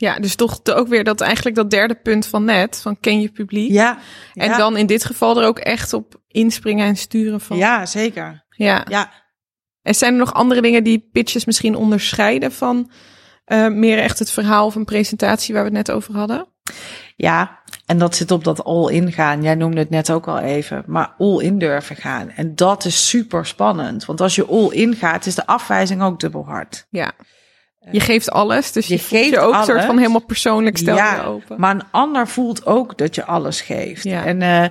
[0.00, 3.28] Ja, dus toch ook weer dat eigenlijk dat derde punt van net, van ken je
[3.28, 3.70] publiek.
[3.70, 3.98] Ja,
[4.34, 7.56] En ja, dan in dit geval er ook echt op inspringen en sturen van.
[7.56, 8.44] ja zeker.
[8.50, 8.84] ja.
[8.88, 9.12] Ja,
[9.82, 12.90] En zijn er nog andere dingen die pitches misschien onderscheiden van
[13.44, 16.46] eh, meer echt het verhaal of een presentatie waar we het net over hadden?
[17.16, 19.42] Ja, en dat zit op dat all-in gaan.
[19.42, 22.30] Jij noemde het net ook al even, maar all-in durven gaan.
[22.30, 24.04] En dat is super spannend.
[24.04, 26.86] Want als je all-in gaat, is de afwijzing ook dubbel hard.
[26.90, 27.12] Ja.
[27.90, 29.66] Je geeft alles, dus je, je geeft je ook alles.
[29.66, 31.60] soort van helemaal persoonlijk stel je ja, open.
[31.60, 34.02] maar een ander voelt ook dat je alles geeft.
[34.02, 34.24] Ja.
[34.24, 34.64] En uh,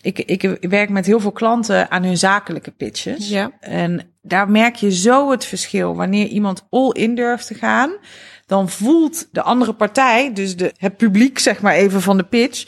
[0.00, 3.28] ik, ik werk met heel veel klanten aan hun zakelijke pitches.
[3.28, 3.50] Ja.
[3.60, 5.96] En daar merk je zo het verschil.
[5.96, 7.90] Wanneer iemand all-in durft te gaan,
[8.46, 12.66] dan voelt de andere partij, dus de, het publiek zeg maar even van de pitch,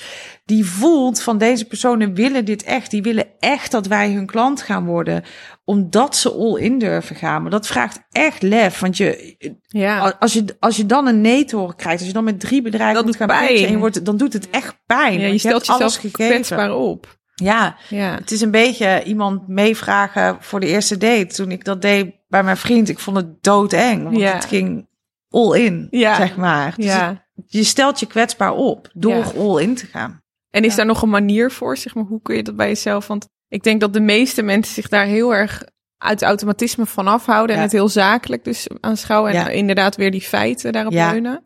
[0.49, 2.90] die voelt van deze personen willen dit echt.
[2.90, 5.24] Die willen echt dat wij hun klant gaan worden,
[5.64, 7.42] omdat ze all-in durven gaan.
[7.42, 9.36] Maar dat vraagt echt lef, want je,
[9.66, 10.16] Ja.
[10.18, 12.62] als je, als je dan een nee te horen krijgt, als je dan met drie
[12.62, 13.46] bedrijven Dat moet gaan pijn.
[13.46, 15.12] pitchen en je wordt, dan doet het echt pijn.
[15.12, 17.16] ja, want je stelt jezelf kwetsbaar op.
[17.34, 18.14] Ja, Ja.
[18.14, 21.26] het is een beetje iemand meevragen voor de eerste date.
[21.34, 24.03] Toen ik dat deed bij mijn vriend, ik vond het doodeng.
[24.03, 24.34] Want Ja.
[24.34, 24.88] het ging
[25.30, 26.14] all in, Ja.
[26.16, 26.72] zeg maar.
[26.76, 27.09] Dus ja.
[27.34, 30.22] het- je stelt je kwetsbaar op door all in te gaan.
[30.51, 30.76] En is Ja.
[30.76, 31.76] daar nog een manier voor?
[31.76, 33.07] Zeg maar, hoe kun je dat bij jezelf?
[33.07, 35.62] Want ik denk dat de meeste mensen zich daar heel erg
[35.99, 37.57] uit automatisme van afhouden.
[37.57, 39.32] En het heel zakelijk dus aanschouwen.
[39.32, 41.11] En inderdaad weer die feiten daarop Ja.
[41.11, 41.42] leunen.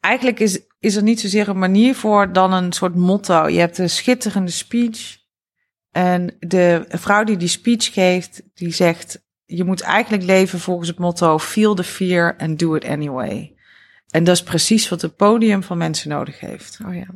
[0.00, 3.48] Eigenlijk is, is er niet zozeer een manier voor dan een soort motto.
[3.48, 5.16] Je hebt een schitterende speech.
[5.90, 9.24] En de vrouw die die speech geeft, die zegt...
[9.44, 11.38] je moet eigenlijk leven volgens het motto...
[11.38, 13.54] feel the fear and do it anyway.
[14.10, 16.78] En dat is precies wat het podium van mensen nodig heeft.
[16.86, 17.06] Oh ja.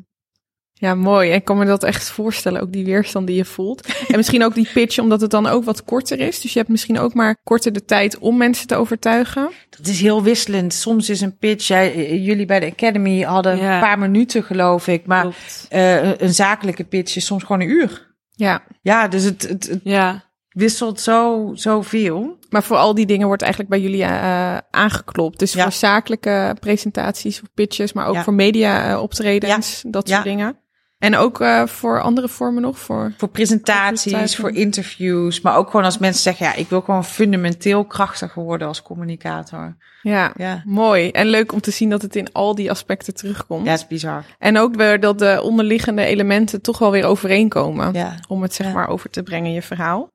[0.81, 1.29] Ja, mooi.
[1.31, 3.87] En ik kan me dat echt voorstellen, ook die weerstand die je voelt.
[4.09, 6.41] En misschien ook die pitch, omdat het dan ook wat korter is.
[6.41, 9.51] Dus je hebt misschien ook maar korter de tijd om mensen te overtuigen.
[9.71, 10.73] Dat is heel wisselend.
[10.75, 13.75] Soms is een pitch, jij, jullie bij de Academy hadden Ja.
[13.75, 15.07] een paar minuten geloof ik.
[15.07, 15.27] Maar
[15.69, 18.15] eh, een zakelijke pitch is soms gewoon een uur.
[18.31, 20.25] Ja, Ja, dus het, het, het Ja.
[20.49, 22.39] wisselt zo, zoveel.
[22.51, 25.39] maar voor al die dingen wordt eigenlijk bij jullie eh, aangeklopt.
[25.39, 25.63] Dus Ja.
[25.63, 30.31] voor zakelijke presentaties of pitches, maar ook voor media eh, optredens, dat soort Ja.
[30.31, 30.59] dingen.
[31.01, 33.13] En ook eh, voor andere vormen nog, voor...
[33.17, 35.41] Voor presentaties, voor interviews.
[35.41, 39.77] Maar ook gewoon als mensen zeggen, ja, ik wil gewoon fundamenteel krachtiger worden als communicator.
[40.03, 41.11] Ja, Ja, mooi.
[41.11, 43.67] En leuk om te zien dat het in al die aspecten terugkomt.
[43.67, 44.25] ja is bizar.
[44.39, 47.93] En ook weer dat de onderliggende elementen toch wel weer overeenkomen.
[47.93, 48.15] Ja.
[48.29, 48.73] Om het zeg Ja.
[48.73, 50.09] maar over te brengen, je verhaal.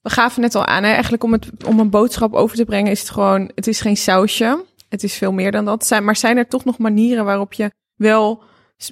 [0.00, 0.90] We gaven net al aan, hè?
[0.92, 3.96] eigenlijk om, het, om een boodschap over te brengen is het gewoon, het is geen
[3.96, 4.64] sausje.
[4.88, 5.86] Het is veel meer dan dat.
[5.86, 8.42] Zijn, maar zijn er toch nog manieren waarop je wel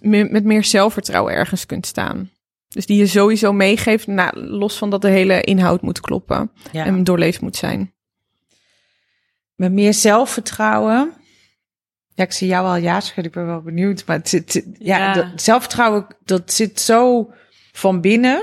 [0.02, 2.30] met meer zelfvertrouwen ergens kunt staan?
[2.68, 6.84] Dus die je sowieso meegeeft, nou, los van dat de hele inhoud moet kloppen Ja.
[6.84, 7.92] en doorleefd moet zijn.
[9.54, 11.12] Met meer zelfvertrouwen.
[12.14, 14.02] Ja, ik zie jou al ja schudden, ik ben wel benieuwd.
[14.06, 15.12] Maar het zit, ja, Ja.
[15.12, 17.30] Dat, zelfvertrouwen, dat zit zo
[17.72, 18.42] van binnen.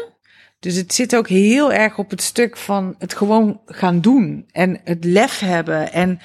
[0.59, 4.45] Dus het zit ook heel erg op het stuk van het gewoon gaan doen.
[4.51, 5.91] En het lef hebben.
[5.91, 6.19] En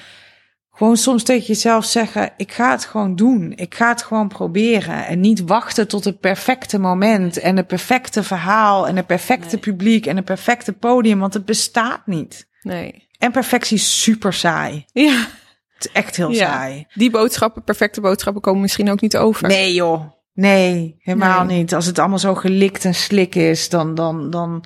[0.74, 3.52] gewoon soms tegen jezelf zeggen, ik ga het gewoon doen.
[3.56, 5.06] Ik ga het gewoon proberen.
[5.06, 7.36] En niet wachten tot het perfecte moment.
[7.38, 8.88] En het perfecte verhaal.
[8.88, 9.58] En het perfecte Nee.
[9.58, 10.06] publiek.
[10.06, 11.18] En het perfecte podium.
[11.18, 12.48] Want het bestaat niet.
[12.62, 13.08] Nee.
[13.18, 14.84] En perfectie is super saai.
[14.92, 15.26] Ja,
[15.74, 16.52] Het is echt heel Ja.
[16.52, 16.86] saai.
[16.94, 19.48] die boodschappen, perfecte boodschappen, komen misschien ook niet over.
[19.48, 20.10] Nee joh.
[20.34, 21.58] Nee, helemaal Nee.
[21.58, 21.74] niet.
[21.74, 24.64] Als het allemaal zo gelikt en slik is, dan, dan, dan...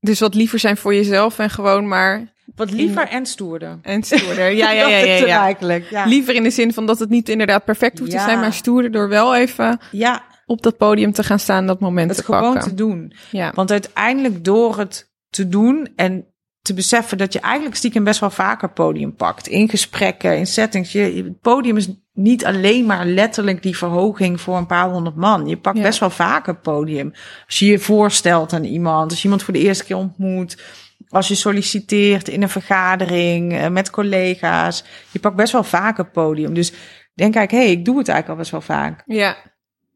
[0.00, 3.78] Dus wat liever zijn voor jezelf en gewoon maar Wat liever en stoerder.
[3.82, 4.50] en stoerder.
[4.60, 5.42] Ja, ja, ja, ja.
[5.42, 5.90] eigenlijk.
[5.90, 6.04] Ja.
[6.04, 8.90] Liever in de zin van dat het niet inderdaad perfect hoeft te zijn, maar stoerder
[8.92, 12.52] door wel even ja, op dat podium te gaan staan, dat moment het te gewoon
[12.52, 12.68] pakken.
[12.68, 13.12] te doen.
[13.30, 13.52] Ja.
[13.54, 16.24] Want uiteindelijk door het te doen en
[16.62, 19.46] te beseffen dat je eigenlijk stiekem best wel vaker podium pakt.
[19.46, 20.92] In gesprekken, in settings.
[20.92, 25.16] Je, je- het podium is niet alleen maar letterlijk die verhoging voor een paar honderd
[25.16, 25.46] man.
[25.46, 25.82] Je pakt Ja.
[25.82, 27.12] best wel vaker podium.
[27.46, 30.62] Als je je voorstelt aan iemand, als je iemand voor de eerste keer ontmoet.
[31.08, 34.84] Als je solliciteert in een vergadering eh, met collega's.
[35.10, 36.54] Je pakt best wel vaker podium.
[36.54, 36.72] Dus
[37.14, 39.02] denk ik, hé, hey, ik doe het eigenlijk al best wel vaak.
[39.06, 39.36] Ja.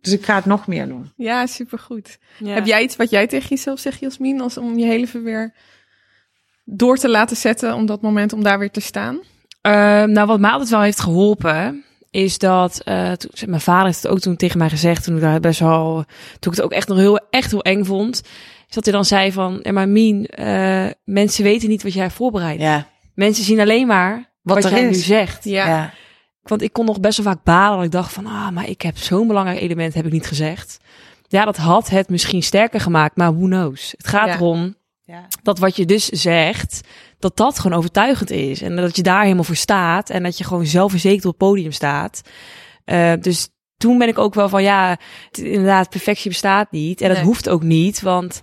[0.01, 1.13] Dus ik ga het nog meer doen.
[1.17, 2.19] ja, supergoed.
[2.39, 2.55] Ja.
[2.55, 5.55] Heb jij iets wat jij tegen jezelf zegt, Jasmin, als om je hele leven weer
[6.65, 9.21] door te laten zetten om dat moment om daar weer te staan?
[9.61, 14.03] Ehm, nou, wat mij altijd wel heeft geholpen, is dat eh, toen, mijn vader heeft
[14.03, 16.05] het ook toen tegen mij gezegd, toen ik daar best wel,
[16.39, 18.23] toen ik het ook echt nog heel, echt heel eng vond,
[18.77, 22.11] is dat hij dan zei van, ja, maar Mien, eh, mensen weten niet wat jij
[22.11, 22.61] voorbereidt.
[22.63, 24.97] Ja, Mensen zien alleen maar wat, Wat er jij is.
[24.97, 25.45] nu zegt.
[25.45, 25.67] Ja.
[25.67, 25.93] ja.
[26.43, 28.83] Want ik kon nog best wel vaak balen, dat ik dacht van, ah, maar ik
[28.83, 30.79] heb zo'n belangrijk element, heb ik niet gezegd.
[31.29, 33.95] Ja, dat had het misschien sterker gemaakt, maar who knows.
[33.97, 34.35] Het gaat Ja.
[34.35, 35.27] erom ja.
[35.43, 36.81] dat wat je dus zegt,
[37.19, 38.63] dat dat gewoon overtuigend is.
[38.63, 40.11] En dat je daar helemaal voor staat.
[40.11, 42.21] En dat je gewoon zelfverzekerd op het podium staat.
[42.85, 44.97] Eh, dus toen ben ik ook wel van, ja,
[45.29, 47.01] het- inderdaad, perfectie bestaat niet.
[47.01, 47.27] En dat Nee.
[47.27, 48.41] hoeft ook niet, want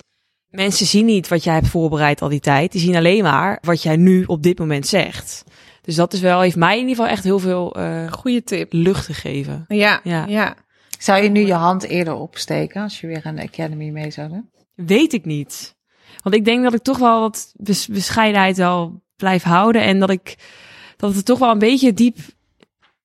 [0.52, 2.72] mensen zien niet wat jij hebt voorbereid al die tijd.
[2.72, 5.44] Die zien alleen maar wat jij nu op dit moment zegt.
[5.82, 8.74] Dus dat is wel, heeft mij in ieder geval echt heel veel eh, Goeie tip.
[8.74, 9.66] lucht gegeven.
[9.68, 10.26] Ja, Ja.
[10.28, 10.56] ja.
[11.00, 14.30] Zou je nu je hand eerder opsteken als je weer aan de Academy mee zou
[14.30, 14.50] doen?
[14.76, 15.76] Weet ik niet.
[16.24, 19.82] Want ik denk dat ik toch wel wat bes- bescheidenheid wel blijf houden.
[19.82, 20.36] En dat ik
[20.98, 22.18] dat het toch wel een beetje diep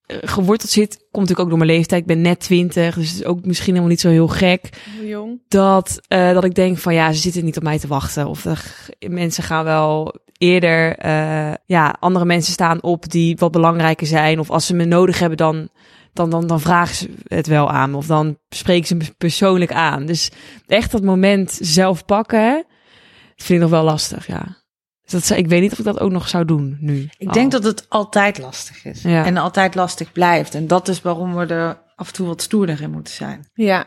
[0.07, 0.95] geworteld zit.
[0.95, 2.01] Komt natuurlijk ook door mijn leeftijd.
[2.01, 4.69] Ik ben net twintig, dus het is ook misschien helemaal niet zo heel gek.
[4.89, 5.41] Heel jong.
[5.47, 8.27] Dat, eh, dat ik denk van ja, ze zitten niet op mij te wachten.
[8.27, 14.07] Of er, mensen gaan wel eerder, eh, ja, andere mensen staan op die wat belangrijker
[14.07, 14.39] zijn.
[14.39, 15.69] Of als ze me nodig hebben, dan,
[16.13, 17.91] dan, dan, dan vragen ze het wel aan.
[17.91, 17.97] me.
[17.97, 20.05] Of dan spreken ze me persoonlijk aan.
[20.05, 20.31] Dus
[20.65, 22.53] echt dat moment zelf pakken,
[23.35, 24.65] dat vind ik nog wel lastig, ja.
[25.07, 27.09] Dus dat, ik weet niet of ik dat ook nog zou doen nu.
[27.17, 27.33] Ik al.
[27.33, 29.01] denk dat het altijd lastig is.
[29.01, 29.25] Ja.
[29.25, 30.55] En altijd lastig blijft.
[30.55, 33.49] En dat is waarom we er af en toe wat stoerder in moeten zijn.
[33.53, 33.85] Ja.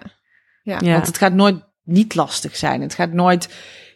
[0.62, 0.78] Ja.
[0.80, 2.80] Want het gaat nooit niet lastig zijn.
[2.80, 3.48] Het gaat nooit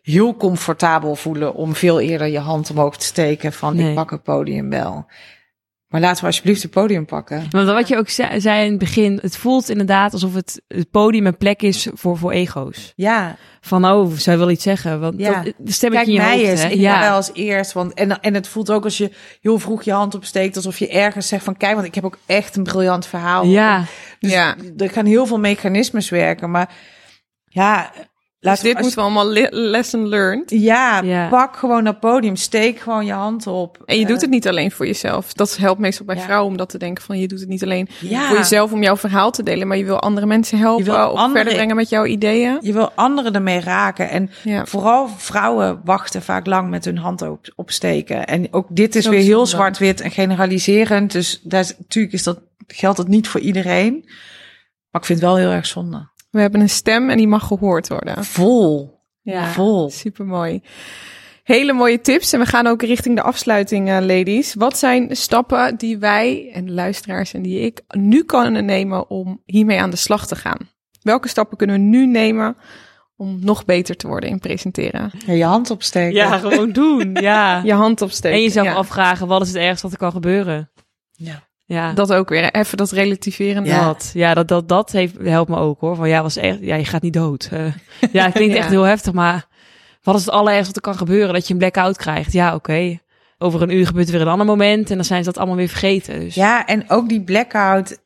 [0.02, 3.88] heel comfortabel voelen om veel eerder je hand omhoog te steken van Nee.
[3.88, 5.06] ik pak het podium wel.
[5.94, 7.46] Maar laten we alsjeblieft het podium pakken.
[7.50, 10.90] Want wat je ook zei, zei in het begin, het voelt inderdaad alsof het, het
[10.90, 12.92] podium een plek is voor, voor ego's.
[12.96, 15.00] Ja, Van, oh, zij wil iets zeggen.
[15.00, 15.42] Want Ja.
[15.42, 16.62] dat, de stemmetje kijk in je mij hoofd, eens.
[16.62, 16.68] hè?
[16.68, 16.94] Ik ja.
[16.94, 17.00] Ja.
[17.00, 17.72] wel als eerst.
[17.72, 20.88] Want, en, en het voelt ook als je heel vroeg je hand opsteekt, alsof je
[20.88, 23.44] ergens zegt van kijk, want ik heb ook echt een briljant verhaal.
[23.44, 23.84] Ja,
[24.18, 24.56] Dus Ja.
[24.76, 26.50] er gaan heel veel mechanismes werken.
[26.50, 26.70] Maar
[27.44, 27.92] ja,
[28.50, 30.50] Dus dit moeten we allemaal le- lesson learned.
[30.50, 31.28] Ja, Ja.
[31.28, 32.36] pak gewoon dat podium.
[32.36, 33.82] Steek gewoon je hand op.
[33.84, 35.32] En je Eh, doet het niet alleen voor jezelf.
[35.32, 36.22] Dat helpt meestal bij Ja.
[36.22, 38.26] vrouwen om dat te denken van je doet het niet alleen ja.
[38.28, 41.10] voor jezelf om jouw verhaal te delen, maar je wil andere mensen helpen Je wil
[41.10, 42.58] of andere- verder brengen met jouw ideeën.
[42.60, 44.10] Je wil anderen ermee raken.
[44.10, 44.66] En Ja.
[44.66, 48.26] vooral vrouwen wachten vaak lang met hun hand op, opsteken.
[48.26, 51.12] En ook dit is Zo weer heel zwart-wit en generaliserend.
[51.12, 53.92] Dus daar natuurlijk is dat, geldt dat niet voor iedereen.
[54.90, 56.12] Maar ik vind het wel heel erg zonde.
[56.34, 58.24] We hebben een stem en die mag gehoord worden.
[58.24, 59.00] Vol.
[59.22, 59.90] Ja, Vol.
[59.90, 60.62] super mooi.
[61.42, 64.54] Hele mooie tips en we gaan ook richting de afsluiting, eh, ladies.
[64.54, 69.42] Wat zijn stappen die wij en de luisteraars en die ik nu kunnen nemen om
[69.44, 70.68] hiermee aan de slag te gaan?
[71.02, 72.56] Welke stappen kunnen we nu nemen
[73.16, 75.10] om nog beter te worden in presenteren?
[75.26, 76.14] Ja, je hand opsteken.
[76.14, 77.14] Ja, gewoon doen.
[77.14, 77.60] Ja.
[77.64, 78.36] Je hand opsteken.
[78.36, 78.74] En jezelf ja.
[78.74, 80.70] afvragen, wat is het ergste wat er kan gebeuren?
[81.12, 81.48] Ja.
[81.66, 81.92] Ja.
[81.92, 83.64] Dat ook weer, even dat relativeren.
[83.64, 83.84] Ja.
[83.84, 85.96] Dat, ja, dat, dat, dat heeft, helpt me ook hoor.
[85.96, 87.48] Van ja, was echt, ja, je gaat niet dood.
[87.52, 87.72] Eh,
[88.12, 88.60] ja, het klinkt Ja.
[88.60, 89.46] echt heel heftig, maar
[90.02, 91.34] wat is het allerergste wat er kan gebeuren?
[91.34, 92.32] Dat je een blackout krijgt.
[92.32, 92.98] Ja, oké.
[93.38, 95.56] Over een uur gebeurt er weer een ander moment en dan zijn ze dat allemaal
[95.56, 96.20] weer vergeten.
[96.20, 97.98] Dus Ja, en ook die blackout,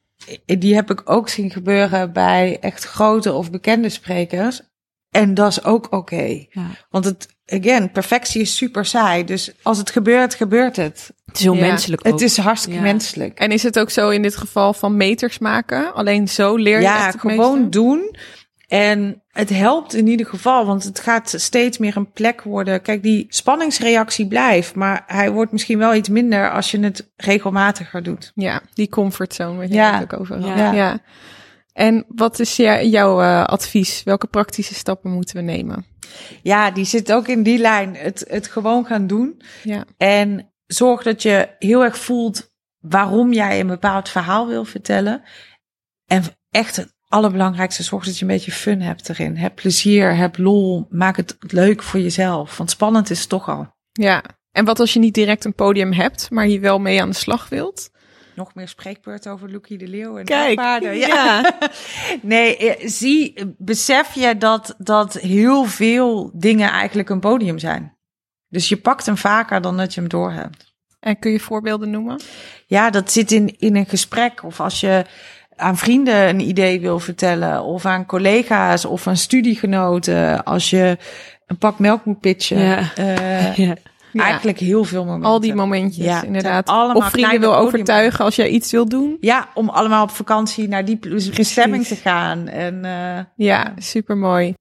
[0.45, 4.61] die heb ik ook zien gebeuren bij echt grote of bekende sprekers.
[5.11, 6.45] En dat is ook oké.
[6.51, 6.67] ja.
[6.91, 9.25] Want het, again, perfectie is super saai.
[9.25, 11.11] Dus als het gebeurt, gebeurt het.
[11.27, 11.61] het is heel Ja.
[11.67, 12.13] menselijk ook.
[12.13, 12.85] Het is hartstikke Ja.
[12.85, 13.39] menselijk.
[13.39, 15.95] En is het ook zo in dit geval van meters maken?
[15.95, 17.69] Alleen zo leer je Ja, echt gewoon meeste?
[17.69, 18.17] doen.
[18.69, 22.83] En het helpt in ieder geval, want het gaat steeds meer een plek worden.
[22.83, 28.03] Kijk, die spanningsreactie blijft, maar hij wordt misschien wel iets minder als je het regelmatiger
[28.03, 28.33] doet.
[28.35, 29.99] Ja, die comfortzone waar je Ja.
[29.99, 30.59] het ook over had.
[30.59, 30.73] Ja.
[30.73, 30.99] Ja.
[31.73, 34.03] En wat is jou- jouw eh, advies?
[34.05, 35.87] Welke praktische stappen moeten we nemen?
[36.43, 37.97] Ja, die zit ook in die lijn.
[37.97, 39.43] Het, het gewoon gaan doen.
[39.63, 39.85] Ja.
[39.97, 45.23] En zorg dat je heel erg voelt waarom jij een bepaald verhaal wil vertellen.
[46.07, 49.37] En echt het allerbelangrijkste, zorg dat je een beetje fun hebt erin.
[49.37, 52.57] Heb plezier, heb lol, maak het leuk voor jezelf.
[52.57, 53.77] Want spannend is het toch al.
[53.93, 54.23] Ja.
[54.51, 57.17] En wat als je niet direct een podium hebt, maar hier wel mee aan de
[57.17, 57.91] slag wilt?
[58.39, 60.97] Nog meer spreekbeurt over Loekie de Leeuw en Kijk, paarden.
[60.97, 61.59] ja.
[62.23, 67.97] nee, eh, zie, besef je dat, dat heel veel dingen eigenlijk een podium zijn.
[68.49, 70.75] Dus je pakt hem vaker dan dat je hem doorhebt.
[71.01, 72.21] En kun je voorbeelden noemen?
[72.67, 74.45] Ja, dat zit in, in een gesprek.
[74.45, 75.05] Of als je
[75.57, 77.63] aan vrienden een idee wil vertellen.
[77.63, 80.45] Of aan collega's of aan studiegenoten.
[80.45, 80.99] Als je
[81.47, 82.59] een pak melk moet pitchen.
[82.59, 82.95] Ja.
[82.95, 83.75] Eh, ja.
[84.19, 84.25] Ja.
[84.25, 85.31] Eigenlijk heel veel momenten.
[85.31, 86.69] Al die momentjes, Ja, inderdaad.
[86.69, 89.17] allemaal Of vrienden wil overtuigen als jij iets wil doen.
[89.21, 90.99] Ja, om allemaal op vakantie naar die
[91.35, 92.49] bestemming te gaan.
[92.49, 94.55] En eh, Ja, super mooi.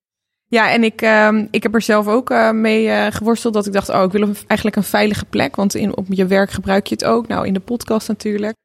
[0.49, 3.73] Ja, en ik, ehm, ik heb er zelf ook eh, mee eh, geworsteld dat ik
[3.73, 6.95] dacht, oh, ik wil eigenlijk een veilige plek, want in, op je werk gebruik je
[6.95, 7.27] het ook.
[7.27, 8.55] Nou, in de podcast natuurlijk.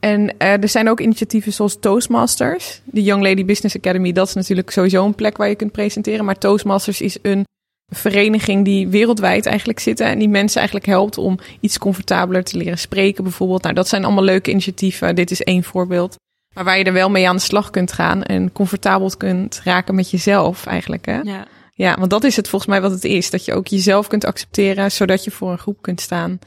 [0.00, 2.80] En er zijn ook initiatieven zoals Toastmasters.
[2.84, 6.24] De Young Lady Business Academy, dat is natuurlijk sowieso een plek waar je kunt presenteren.
[6.24, 7.46] Maar Toastmasters is een
[7.88, 12.78] vereniging die wereldwijd eigenlijk zit en die mensen eigenlijk helpt om iets comfortabeler te leren
[12.78, 13.62] spreken bijvoorbeeld.
[13.62, 15.14] Nou, dat zijn allemaal leuke initiatieven.
[15.14, 16.16] Dit is één voorbeeld.
[16.54, 19.94] Maar waar je er wel mee aan de slag kunt gaan en comfortabel kunt raken
[19.94, 21.06] met jezelf eigenlijk.
[21.06, 21.18] Hè?
[21.20, 21.46] Ja.
[21.72, 23.30] Ja, want dat is het volgens mij wat het is.
[23.30, 26.38] Dat je ook jezelf kunt accepteren, zodat je voor een groep kunt staan.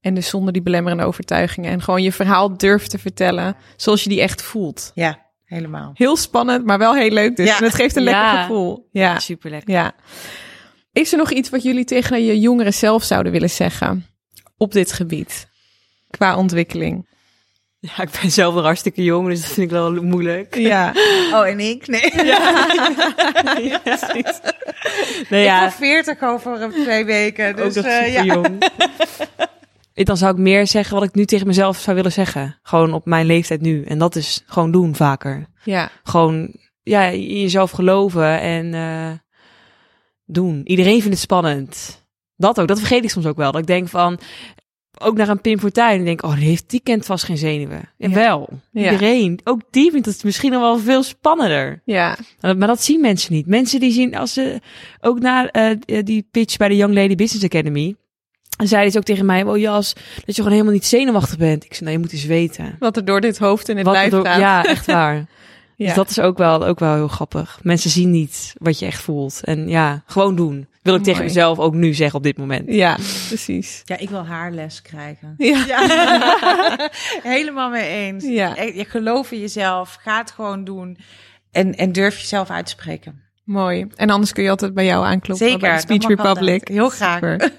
[0.00, 1.70] En dus zonder die belemmerende overtuigingen.
[1.70, 4.90] En gewoon je verhaal durft te vertellen zoals je die echt voelt.
[4.94, 5.90] ja, helemaal.
[5.94, 7.46] Heel spannend, maar wel heel leuk dus.
[7.46, 7.58] Ja.
[7.58, 8.42] En het geeft een lekker Ja.
[8.42, 8.88] gevoel.
[8.92, 9.70] Ja, Super lekker.
[9.74, 9.92] ja.
[10.92, 14.06] Is er nog iets wat jullie tegen je jongeren zelf zouden willen zeggen
[14.56, 15.48] op dit gebied?
[16.10, 17.08] Qua ontwikkeling.
[17.78, 20.56] Ja, ik ben zelf nog hartstikke jong, dus dat vind ik wel moeilijk.
[20.56, 20.92] Ja,
[21.34, 21.86] Oh, en ik?
[21.86, 22.10] Nee.
[25.28, 27.56] Nee, Ik ja, word 40 over een twee weken.
[27.56, 28.22] Dus ook nog eh, ja.
[28.24, 28.70] jong.
[29.94, 32.58] Dan zou ik meer zeggen wat ik nu tegen mezelf zou willen zeggen.
[32.62, 33.84] Gewoon op mijn leeftijd nu.
[33.84, 35.46] En dat is gewoon doen vaker.
[35.64, 39.10] ja, Gewoon ja, in jezelf geloven en eh,
[40.34, 40.60] doen.
[40.64, 42.04] Iedereen vindt het spannend.
[42.36, 43.52] Dat ook, dat vergeet ik soms ook wel.
[43.52, 44.18] Dat ik denk van,
[44.98, 45.98] ook naar een Pim Fortuyn.
[45.98, 47.88] En denk, oh, die, heeft, die kent vast geen zenuwen.
[47.96, 48.84] Jawel, Ja.
[48.92, 49.40] iedereen.
[49.44, 51.82] Ook die vindt het misschien nog wel veel spannender.
[51.84, 53.46] ja, Maar dat zien mensen niet.
[53.46, 54.60] Mensen die zien, als ze
[55.00, 57.94] ook na eh, die pitch bij de Young Lady Business Academy,
[58.64, 61.64] zeiden ze ook tegen mij, oh Jas, dat je gewoon helemaal niet zenuwachtig bent.
[61.64, 62.76] Ik zei, nou, je moet eens weten.
[62.78, 64.38] wat er door dit hoofd in het Wat lijf door- gaat.
[64.40, 65.26] ja, echt waar.
[65.80, 65.86] Ja.
[65.86, 67.58] Dus dat is ook wel, ook wel heel grappig.
[67.62, 69.40] Mensen zien niet wat je echt voelt.
[69.44, 70.68] En ja, gewoon doen.
[70.82, 71.32] Wil ik tegen Mooi.
[71.32, 72.72] mezelf ook nu zeggen op dit moment.
[72.72, 72.94] Ja,
[73.28, 73.82] precies.
[73.84, 75.34] Ja, ik wil haarles krijgen.
[75.38, 75.64] Ja.
[75.66, 76.90] Ja,
[77.22, 78.24] helemaal mee eens.
[78.24, 78.54] Ja.
[78.62, 80.98] Je geloof in jezelf, ga het gewoon doen.
[81.50, 83.22] En, en durf jezelf uit te spreken.
[83.44, 83.86] Mooi.
[83.96, 86.68] En anders kun je altijd bij jou aankloppen Zeker, bij Speech Republic.
[86.68, 87.20] Heel graag.
[87.20, 87.52] Super.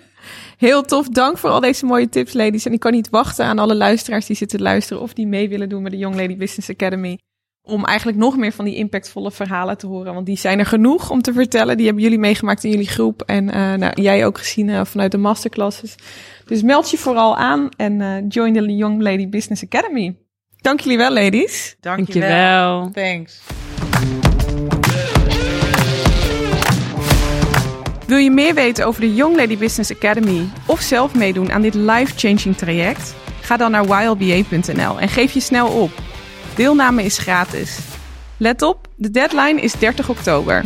[0.57, 1.07] Heel tof.
[1.09, 2.65] Dank voor al deze mooie tips, ladies.
[2.65, 5.69] En ik kan niet wachten aan alle luisteraars die zitten luisteren of die mee willen
[5.69, 7.17] doen met de Young Lady Business Academy.
[7.63, 10.13] Om eigenlijk nog meer van die impactvolle verhalen te horen.
[10.13, 11.77] Want die zijn er genoeg om te vertellen.
[11.77, 13.21] Die hebben jullie meegemaakt in jullie groep.
[13.21, 15.95] En uh, nou, jij ook gezien uh, vanuit de masterclasses.
[16.45, 20.15] Dus meld je vooral aan en uh, join the Young Lady Business Academy.
[20.57, 21.75] Dank jullie wel, ladies.
[21.79, 22.79] Dank je Dankjewel.
[22.79, 22.91] wel.
[22.91, 23.41] Thanks.
[28.07, 31.73] Wil je meer weten over de Young Lady Business Academy of zelf meedoen aan dit
[31.73, 33.15] life-changing traject?
[33.41, 35.91] Ga dan naar ylba.nl en geef je snel op.
[36.55, 37.79] Deelname is gratis.
[38.37, 40.63] Let op, de deadline is 30 oktober.